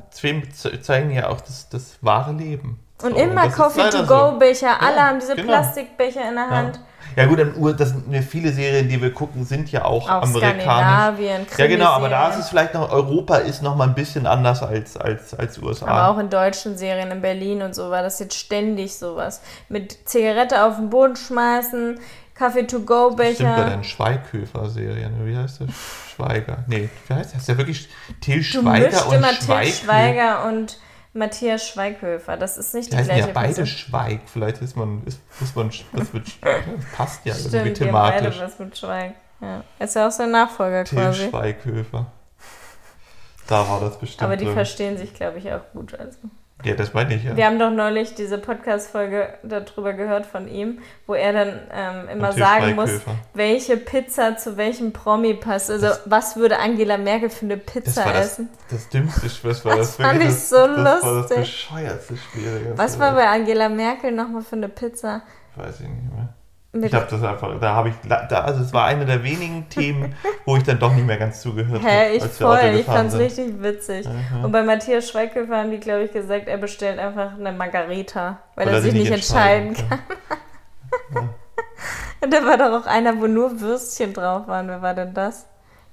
[0.83, 2.79] zeigen ja auch das, das wahre Leben.
[3.03, 4.87] Und so, immer Coffee-to-go-Becher, so.
[4.87, 5.49] alle ja, haben diese genau.
[5.49, 6.81] Plastikbecher in der Hand.
[7.17, 7.25] Ja.
[7.25, 10.63] ja gut, das sind viele Serien, die wir gucken, sind ja auch, auch amerikanisch.
[10.63, 14.27] Skandinavien, ja genau, aber da ist es vielleicht noch, Europa ist noch mal ein bisschen
[14.27, 15.87] anders als, als, als USA.
[15.87, 19.41] Aber auch in deutschen Serien, in Berlin und so war das jetzt ständig sowas.
[19.69, 21.99] Mit Zigarette auf den Boden schmeißen,
[22.35, 23.35] Kaffee-to-go-Becher.
[23.35, 25.67] Stimmt bei den Schweighöfer-Serien, wie heißt der?
[26.17, 26.65] Schweiger.
[26.69, 27.39] Nee, wie heißt der?
[27.39, 27.89] Heißt der wirklich
[28.21, 29.63] Till Schweiger und immer Schweighöfer?
[29.63, 30.79] Till Schweiger und
[31.13, 32.37] Matthias Schweighöfer.
[32.37, 33.67] Das ist nicht die, die gleiche ja beide Person.
[33.67, 34.21] Schweig.
[34.27, 36.41] Vielleicht ist man, ist, muss man, was mit,
[36.97, 38.37] passt ja Stimmt, irgendwie thematisch.
[38.39, 39.15] beide was mit Schweig.
[39.41, 39.65] Ja.
[39.79, 41.29] Ist ja auch sein Nachfolger Till quasi.
[41.29, 42.07] Schweighöfer.
[43.49, 44.23] Da war das bestimmt.
[44.23, 44.55] Aber die drin.
[44.55, 45.99] verstehen sich, glaube ich, auch gut.
[45.99, 46.19] Also.
[46.65, 47.37] Ja, das meine ich ja.
[47.37, 52.33] Wir haben doch neulich diese Podcast-Folge darüber gehört von ihm, wo er dann ähm, immer
[52.33, 52.91] sagen muss,
[53.35, 55.71] welche Pizza zu welchem Promi passt.
[55.71, 58.49] Also, das, was würde Angela Merkel für eine Pizza das essen?
[58.69, 59.97] Das, das Dümmste, was war das?
[59.97, 60.85] das fand ich so lustig.
[60.85, 62.73] Das war das bescheuerste Spiel.
[62.77, 65.23] Was war bei Angela Merkel nochmal für eine Pizza?
[65.57, 66.35] Weiß ich nicht mehr.
[66.73, 70.15] Ich habe das einfach, da habe ich, da, also es war eine der wenigen Themen,
[70.45, 71.93] wo ich dann doch nicht mehr ganz zugehört habe.
[71.93, 74.07] Hä, ich voll, ich fand es richtig witzig.
[74.07, 74.45] Aha.
[74.45, 78.67] Und bei Matthias Schweighöfer haben die, glaube ich, gesagt, er bestellt einfach eine Margarita, weil,
[78.67, 79.99] weil er sich nicht entscheiden kann.
[81.15, 81.29] Ja.
[82.23, 84.69] Und da war doch auch einer, wo nur Würstchen drauf waren.
[84.69, 85.47] Wer war denn das?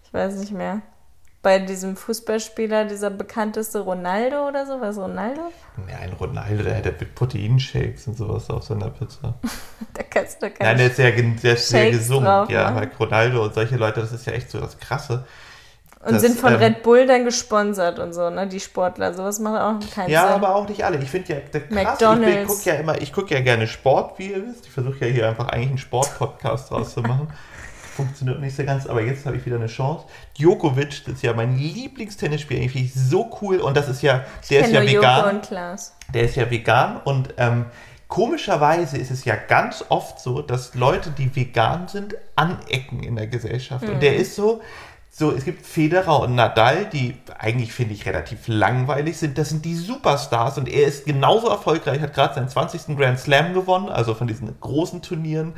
[0.03, 0.81] Ich weiß nicht mehr
[1.47, 4.81] bei diesem Fußballspieler, dieser bekannteste Ronaldo oder so?
[4.81, 5.43] Was Ronaldo?
[5.89, 9.33] Ja, ein Ronaldo, der hätte Proteinshakes und sowas auf seiner Pizza.
[9.93, 12.25] da kannst du keine Nein, der ist sehr, der ist sehr gesund.
[12.49, 15.23] Ja, weil Ronaldo und solche Leute, das ist ja echt so das Krasse.
[16.03, 18.45] Und das, sind von ähm, Red Bull dann gesponsert und so, ne?
[18.47, 19.13] Die Sportler.
[19.13, 20.29] Sowas macht auch keinen ja, Sinn.
[20.29, 20.97] Ja, aber auch nicht alle.
[20.97, 22.41] Ich finde ja, der krass, McDonald's.
[22.41, 24.65] ich gucke ja immer, ich gucke ja gerne Sport, wie ihr wisst.
[24.65, 27.29] Ich versuche ja hier einfach eigentlich einen Sportpodcast draus zu machen.
[27.97, 30.05] funktioniert nicht so ganz, aber jetzt habe ich wieder eine Chance.
[30.37, 34.61] Djokovic, das ist ja mein Lieblingstennisspieler, finde ich so cool und das ist ja, der
[34.61, 35.41] ist ja vegan.
[36.13, 37.65] Der ist ja vegan und ähm,
[38.07, 43.27] komischerweise ist es ja ganz oft so, dass Leute, die vegan sind, anecken in der
[43.27, 43.83] Gesellschaft.
[43.83, 43.95] Mhm.
[43.95, 44.61] Und der ist so,
[45.09, 49.39] so, es gibt Federer und Nadal, die eigentlich, finde ich, relativ langweilig sind.
[49.39, 52.95] Das sind die Superstars und er ist genauso erfolgreich, hat gerade seinen 20.
[52.95, 55.55] Grand Slam gewonnen, also von diesen großen Turnieren,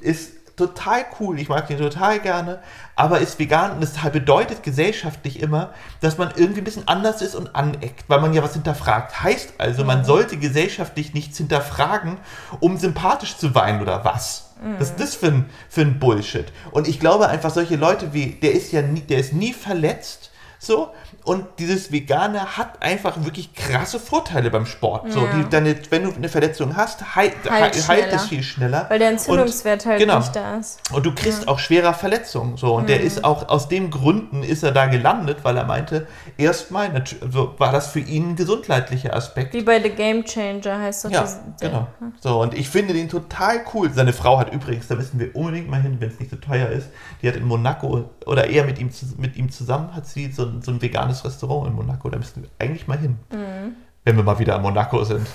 [0.00, 2.60] ist total cool, ich mag den total gerne,
[2.96, 5.70] aber ist vegan und das bedeutet gesellschaftlich immer,
[6.00, 9.22] dass man irgendwie ein bisschen anders ist und aneckt, weil man ja was hinterfragt.
[9.22, 12.18] Heißt also, man sollte gesellschaftlich nichts hinterfragen,
[12.60, 14.50] um sympathisch zu weinen oder was.
[14.78, 16.52] Was ist das für ein, für ein Bullshit?
[16.70, 20.30] Und ich glaube einfach, solche Leute wie, der ist ja nie, der ist nie verletzt,
[20.64, 20.90] So,
[21.24, 25.06] und dieses Vegane hat einfach wirklich krasse Vorteile beim Sport.
[25.06, 25.12] Ja.
[25.12, 28.86] So, die, deine, wenn du eine Verletzung hast, heil, heilt, heilt es viel schneller.
[28.88, 30.18] Weil der Entzündungswert und, halt genau.
[30.18, 30.80] nicht da ist.
[30.92, 31.48] Und du kriegst ja.
[31.48, 32.56] auch schwerer Verletzungen.
[32.56, 32.86] So, und mhm.
[32.88, 37.54] der ist auch aus dem Gründen ist er da gelandet, weil er meinte, erstmal also
[37.58, 39.54] war das für ihn ein gesundheitlicher Aspekt.
[39.54, 41.12] Wie bei The Game Changer heißt das.
[41.12, 41.28] Ja,
[41.60, 41.86] genau.
[42.20, 43.92] So, und ich finde den total cool.
[43.92, 46.68] Seine Frau hat übrigens, da müssen wir unbedingt mal hin, wenn es nicht so teuer
[46.68, 46.88] ist,
[47.20, 50.72] die hat in Monaco oder eher mit ihm, mit ihm zusammen hat sie so, so
[50.72, 52.08] ein veganes Restaurant in Monaco.
[52.08, 53.18] Da müssen wir eigentlich mal hin.
[53.30, 53.76] Mhm.
[54.04, 55.26] Wenn wir mal wieder in Monaco sind.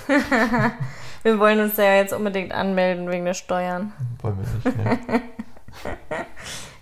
[1.22, 3.92] wir wollen uns ja jetzt unbedingt anmelden wegen der Steuern.
[4.20, 5.22] Wollen wir nicht, ne?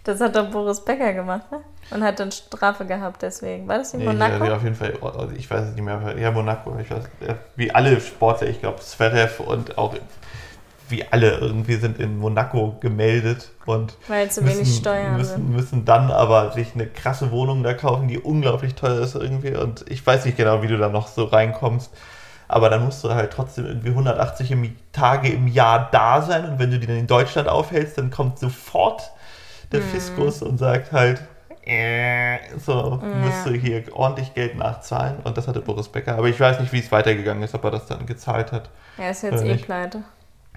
[0.06, 1.62] Das hat doch Boris Becker gemacht, ne?
[1.90, 3.66] Und hat dann Strafe gehabt deswegen.
[3.66, 4.44] War das in Monaco?
[4.44, 4.96] Ja, auf jeden Fall.
[5.02, 6.16] Also ich weiß es nicht mehr.
[6.16, 6.78] Ja, Monaco.
[6.78, 7.04] Ich weiß,
[7.56, 9.96] wie alle Sportler, ich glaube, Zverev und auch
[10.88, 15.84] wie alle irgendwie sind in Monaco gemeldet und Weil zu müssen, wenig Steuern müssen, müssen
[15.84, 20.06] dann aber sich eine krasse Wohnung da kaufen, die unglaublich teuer ist irgendwie und ich
[20.06, 21.90] weiß nicht genau, wie du da noch so reinkommst,
[22.48, 26.58] aber dann musst du halt trotzdem irgendwie 180 im, Tage im Jahr da sein und
[26.58, 29.10] wenn du die dann in Deutschland aufhältst, dann kommt sofort
[29.72, 29.88] der hm.
[29.88, 31.22] Fiskus und sagt halt,
[31.66, 33.08] äh, so ja.
[33.16, 36.72] musst du hier ordentlich Geld nachzahlen und das hatte Boris Becker, aber ich weiß nicht,
[36.72, 38.70] wie es weitergegangen ist, ob er das dann gezahlt hat.
[38.96, 40.04] Er ist jetzt eh pleite.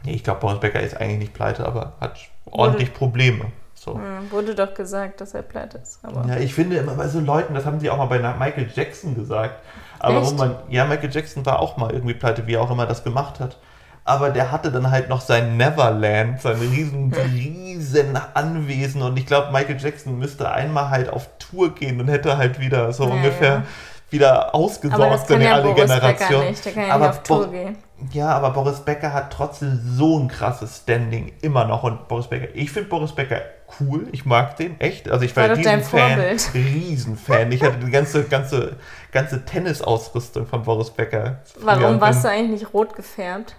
[0.03, 3.45] Nee, ich glaube, Boris Becker ist eigentlich nicht pleite, aber hat ordentlich wurde, Probleme.
[3.73, 3.93] So.
[3.93, 5.99] Ja, wurde doch gesagt, dass er pleite ist.
[6.03, 8.69] Aber ja, ich finde immer bei so Leuten, das haben sie auch mal bei Michael
[8.73, 9.55] Jackson gesagt.
[9.99, 10.31] Aber Echt?
[10.31, 13.03] wo man, ja, Michael Jackson war auch mal irgendwie pleite, wie er auch immer das
[13.03, 13.57] gemacht hat.
[14.05, 19.01] Aber der hatte dann halt noch sein Neverland, sein riesen, riesen Anwesen.
[19.01, 22.91] Und ich glaube, Michael Jackson müsste einmal halt auf Tour gehen und hätte halt wieder
[22.91, 23.63] so ja, ungefähr ja.
[24.09, 26.45] wieder ausgesorgt in ja alle Generation.
[26.45, 26.65] Nicht.
[26.65, 27.75] Der kann ja aber nicht auf Tour gehen.
[28.11, 31.83] Ja, aber Boris Becker hat trotzdem so ein krasses Standing immer noch.
[31.83, 33.41] Und Boris Becker, ich finde Boris Becker
[33.79, 34.07] cool.
[34.11, 35.09] Ich mag den echt.
[35.09, 36.19] Also ich war, war Riesenfan.
[36.53, 37.51] Riesenfan.
[37.51, 38.77] Ich hatte die ganze, ganze,
[39.11, 41.39] ganze Tennisausrüstung von Boris Becker.
[41.61, 43.55] Warum warst du eigentlich nicht rot gefärbt?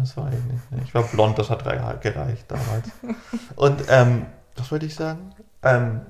[0.00, 0.84] Das war ich nicht.
[0.86, 2.90] Ich war blond, das hat gereicht damals.
[3.56, 4.26] Und ähm,
[4.56, 5.32] was wollte ich sagen?
[5.62, 6.02] Ähm,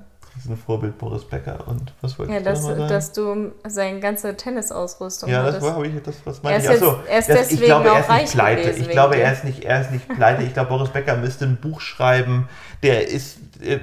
[0.43, 2.89] das ein Vorbild Boris Becker und was wollte ja, ich dass, sagen?
[2.89, 6.69] dass du seine ganze Tennisausrustung Ja, das war, habe ich, das, was meine ich?
[6.69, 8.71] Achso, er ist das, ich glaube, er ist nicht pleite.
[8.71, 10.43] Ich glaube, er ist nicht, er ist nicht pleite.
[10.43, 12.49] Ich glaube, Boris Becker müsste ein Buch schreiben.
[12.83, 13.79] Der ist, äh,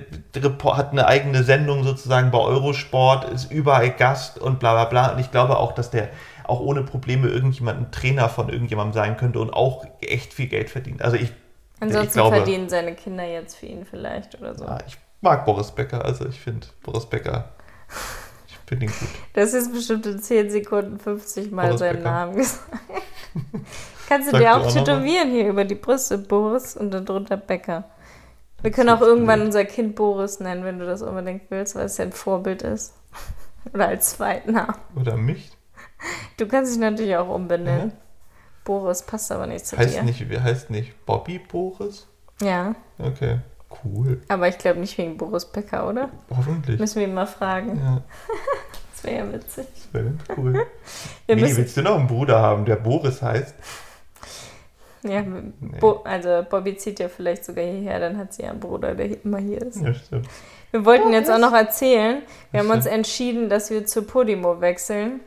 [0.65, 5.13] hat eine eigene Sendung sozusagen bei Eurosport, ist überall Gast und bla bla bla.
[5.13, 6.09] Und ich glaube auch, dass der
[6.43, 10.69] auch ohne Probleme irgendjemand ein Trainer von irgendjemandem sein könnte und auch echt viel Geld
[10.69, 11.01] verdient.
[11.01, 11.31] Also ich
[11.79, 14.65] Ansonsten glaube, verdienen seine Kinder jetzt für ihn vielleicht oder so.
[14.65, 17.49] Ja, ich mag Boris Becker, also ich finde Boris Becker,
[18.47, 19.09] ich finde ihn gut.
[19.33, 22.09] Das ist bestimmt in 10 Sekunden 50 Mal Boris seinen Becker.
[22.09, 22.69] Namen gesagt.
[24.07, 27.83] Kannst du Sag dir auch tätowieren hier über die Brüste, Boris und dann drunter Becker.
[28.61, 31.97] Wir können auch irgendwann unser Kind Boris nennen, wenn du das unbedingt willst, weil es
[31.97, 32.95] ja ein Vorbild ist.
[33.73, 34.75] Oder als Zweitnamen.
[34.95, 35.51] Oder mich.
[36.37, 37.87] Du kannst dich natürlich auch umbenennen.
[37.87, 37.93] Mhm.
[38.63, 40.03] Boris passt aber nicht zu heißt dir.
[40.03, 42.07] Nicht, heißt nicht Bobby Boris?
[42.41, 42.75] Ja.
[42.97, 43.39] Okay,
[43.83, 44.21] cool.
[44.27, 46.09] Aber ich glaube nicht wegen Boris Becker, oder?
[46.35, 46.79] Hoffentlich.
[46.79, 47.79] Müssen wir ihn mal fragen.
[47.79, 48.01] Ja.
[48.91, 49.65] das wäre ja witzig.
[49.73, 50.53] Das wäre cool.
[51.27, 53.55] wir Mini, willst du noch einen Bruder haben, der Boris heißt?
[55.03, 55.79] Ja, nee.
[55.79, 59.23] Bo also Bobby zieht ja vielleicht sogar hierher, dann hat sie ja einen Bruder, der
[59.23, 59.81] immer hier ist.
[59.81, 60.27] Ja, stimmt.
[60.71, 64.61] Wir wollten oh, jetzt auch noch erzählen, wir haben uns entschieden, dass wir zu Podimo
[64.61, 65.21] wechseln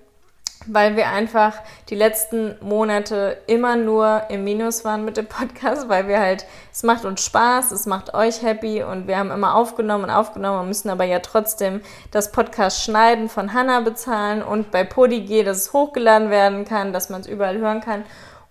[0.67, 1.55] weil wir einfach
[1.89, 6.83] die letzten Monate immer nur im Minus waren mit dem Podcast, weil wir halt, es
[6.83, 10.69] macht uns Spaß, es macht euch happy und wir haben immer aufgenommen und aufgenommen und
[10.69, 15.73] müssen aber ja trotzdem das Podcast schneiden von Hanna bezahlen und bei Podig, dass es
[15.73, 18.05] hochgeladen werden kann, dass man es überall hören kann.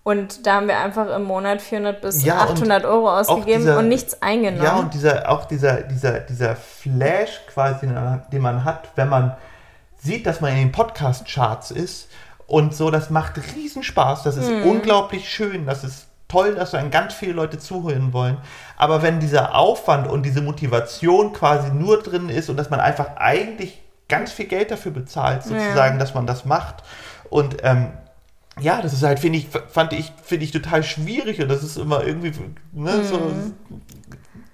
[0.03, 3.88] Und da haben wir einfach im Monat 400 bis ja, 800 Euro ausgegeben dieser, und
[3.88, 4.64] nichts eingenommen.
[4.64, 7.88] Ja, und dieser, auch dieser, dieser, dieser Flash quasi,
[8.32, 9.36] den man hat, wenn man
[10.02, 12.10] sieht, dass man in den Podcast-Charts ist
[12.47, 14.64] und so, das macht riesen Spaß, das ist mhm.
[14.64, 18.38] unglaublich schön, das ist toll, dass dann ganz viele Leute zuhören wollen.
[18.78, 23.18] Aber wenn dieser Aufwand und diese Motivation quasi nur drin ist und dass man einfach
[23.18, 25.99] eigentlich ganz viel Geld dafür bezahlt, sozusagen, ja.
[25.99, 26.84] dass man das macht
[27.30, 27.91] und ähm,
[28.60, 31.78] ja, das ist halt, finde ich, fand ich, finde ich total schwierig und das ist
[31.78, 32.32] immer irgendwie,
[32.74, 33.04] ne, mhm.
[33.04, 33.32] so,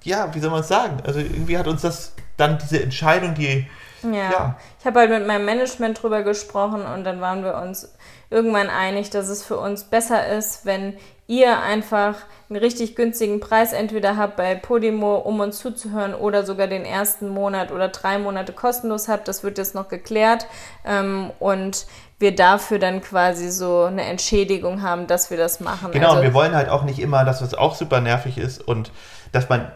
[0.03, 0.97] ja, wie soll man es sagen?
[1.03, 3.67] Also irgendwie hat uns das dann diese Entscheidung, die
[4.03, 4.11] ja.
[4.11, 4.55] ja.
[4.79, 7.93] Ich habe halt mit meinem Management drüber gesprochen und dann waren wir uns
[8.29, 12.15] irgendwann einig, dass es für uns besser ist, wenn ihr einfach
[12.49, 17.27] einen richtig günstigen Preis entweder habt bei Podimo, um uns zuzuhören, oder sogar den ersten
[17.27, 19.27] Monat oder drei Monate kostenlos habt.
[19.27, 20.47] Das wird jetzt noch geklärt.
[20.85, 21.85] Ähm, und
[22.19, 25.91] wir dafür dann quasi so eine Entschädigung haben, dass wir das machen.
[25.91, 28.65] Genau, also, und wir wollen halt auch nicht immer, dass das auch super nervig ist
[28.65, 28.91] und
[29.33, 29.71] dass man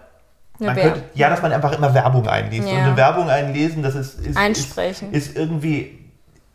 [0.68, 2.68] man könnte, ja, dass man einfach immer Werbung einliest.
[2.68, 2.76] Ja.
[2.76, 5.12] Und eine Werbung einlesen, das ist, ist, Einsprechen.
[5.12, 5.98] ist, ist irgendwie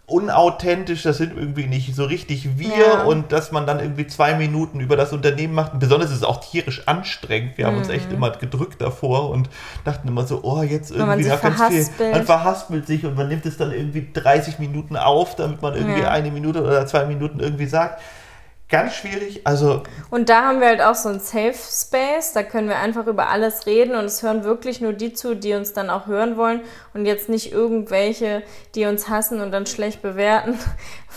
[0.08, 3.02] unauthentisch, das sind irgendwie nicht so richtig wir ja.
[3.02, 5.80] und dass man dann irgendwie zwei Minuten über das Unternehmen macht.
[5.80, 7.58] Besonders ist es auch tierisch anstrengend.
[7.58, 8.16] Wir haben uns echt mhm.
[8.16, 9.50] immer gedrückt davor und
[9.84, 12.12] dachten immer so, oh, jetzt irgendwie da ganz viel.
[12.12, 16.02] Man verhaspelt sich und man nimmt es dann irgendwie 30 Minuten auf, damit man irgendwie
[16.02, 16.10] ja.
[16.12, 18.00] eine Minute oder zwei Minuten irgendwie sagt
[18.68, 19.46] ganz schwierig.
[19.46, 23.06] Also und da haben wir halt auch so ein Safe Space, da können wir einfach
[23.06, 26.36] über alles reden und es hören wirklich nur die zu, die uns dann auch hören
[26.36, 26.60] wollen
[26.94, 28.42] und jetzt nicht irgendwelche,
[28.74, 30.58] die uns hassen und dann schlecht bewerten,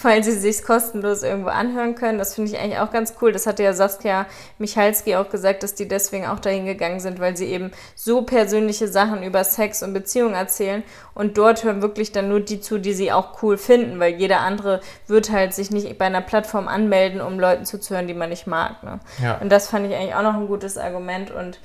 [0.03, 2.17] weil sie sich kostenlos irgendwo anhören können.
[2.17, 3.31] Das finde ich eigentlich auch ganz cool.
[3.31, 4.25] Das hatte ja Saskia
[4.57, 8.87] Michalski auch gesagt, dass die deswegen auch dahin gegangen sind, weil sie eben so persönliche
[8.87, 10.83] Sachen über Sex und Beziehungen erzählen
[11.13, 14.39] und dort hören wirklich dann nur die zu, die sie auch cool finden, weil jeder
[14.41, 18.47] andere wird halt sich nicht bei einer Plattform anmelden, um Leuten zuzuhören, die man nicht
[18.47, 18.83] mag.
[18.83, 18.99] Ne?
[19.21, 19.37] Ja.
[19.37, 21.59] Und das fand ich eigentlich auch noch ein gutes Argument und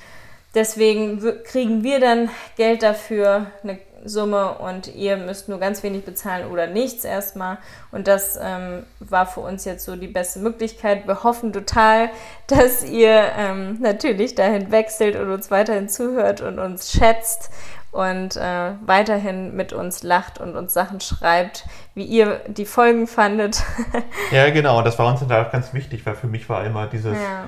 [0.55, 6.51] deswegen kriegen wir dann Geld dafür, eine Summe und ihr müsst nur ganz wenig bezahlen
[6.51, 7.59] oder nichts erstmal.
[7.91, 11.07] Und das ähm, war für uns jetzt so die beste Möglichkeit.
[11.07, 12.11] Wir hoffen total,
[12.47, 17.51] dass ihr ähm, natürlich dahin wechselt und uns weiterhin zuhört und uns schätzt
[17.93, 23.63] und äh, weiterhin mit uns lacht und uns Sachen schreibt, wie ihr die Folgen fandet.
[24.33, 27.17] ja, genau, das war uns dann auch ganz wichtig, weil für mich war immer dieses.
[27.17, 27.45] Ja.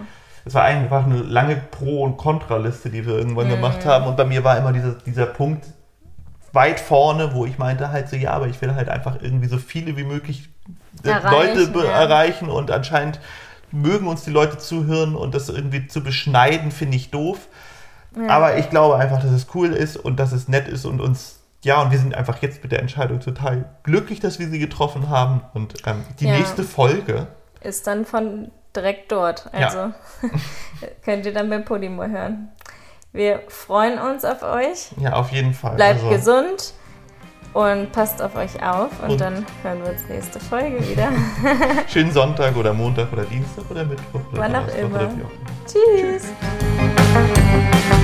[0.47, 3.57] Es war einfach eine lange Pro- und Kontraliste, die wir irgendwann mhm.
[3.57, 4.07] gemacht haben.
[4.07, 5.67] Und bei mir war immer dieser, dieser Punkt
[6.53, 9.59] weit vorne, wo ich meinte halt so, ja, aber ich will halt einfach irgendwie so
[9.59, 10.49] viele wie möglich
[11.05, 11.93] äh, erreichen, Leute ja.
[11.93, 13.21] erreichen und anscheinend
[13.73, 17.49] mögen uns die Leute zuhören und das irgendwie zu beschneiden, finde ich doof.
[18.17, 18.29] Ja.
[18.29, 21.41] Aber ich glaube einfach, dass es cool ist und dass es nett ist und uns,
[21.63, 25.11] ja, und wir sind einfach jetzt mit der Entscheidung total glücklich, dass wir sie getroffen
[25.11, 25.43] haben.
[25.53, 26.39] Und ähm, die ja.
[26.39, 27.27] nächste Folge
[27.61, 29.49] ist dann von direkt dort.
[29.53, 29.95] Also ja.
[31.05, 32.49] könnt ihr dann beim Podimo hören.
[33.13, 34.91] Wir freuen uns auf euch.
[34.99, 35.77] Ja, auf jeden Fall.
[35.77, 36.11] Bleibt also.
[36.11, 36.75] gesund
[37.55, 41.09] und passt auf euch auf und, und, dann hören wir uns nächste Folge wieder.
[41.89, 44.21] Schönen Sonntag oder Montag oder Dienstag oder Mittwoch.
[44.33, 45.09] Oder Wann auch immer.
[45.67, 46.25] Tschüss.
[46.29, 48.03] Tschüss.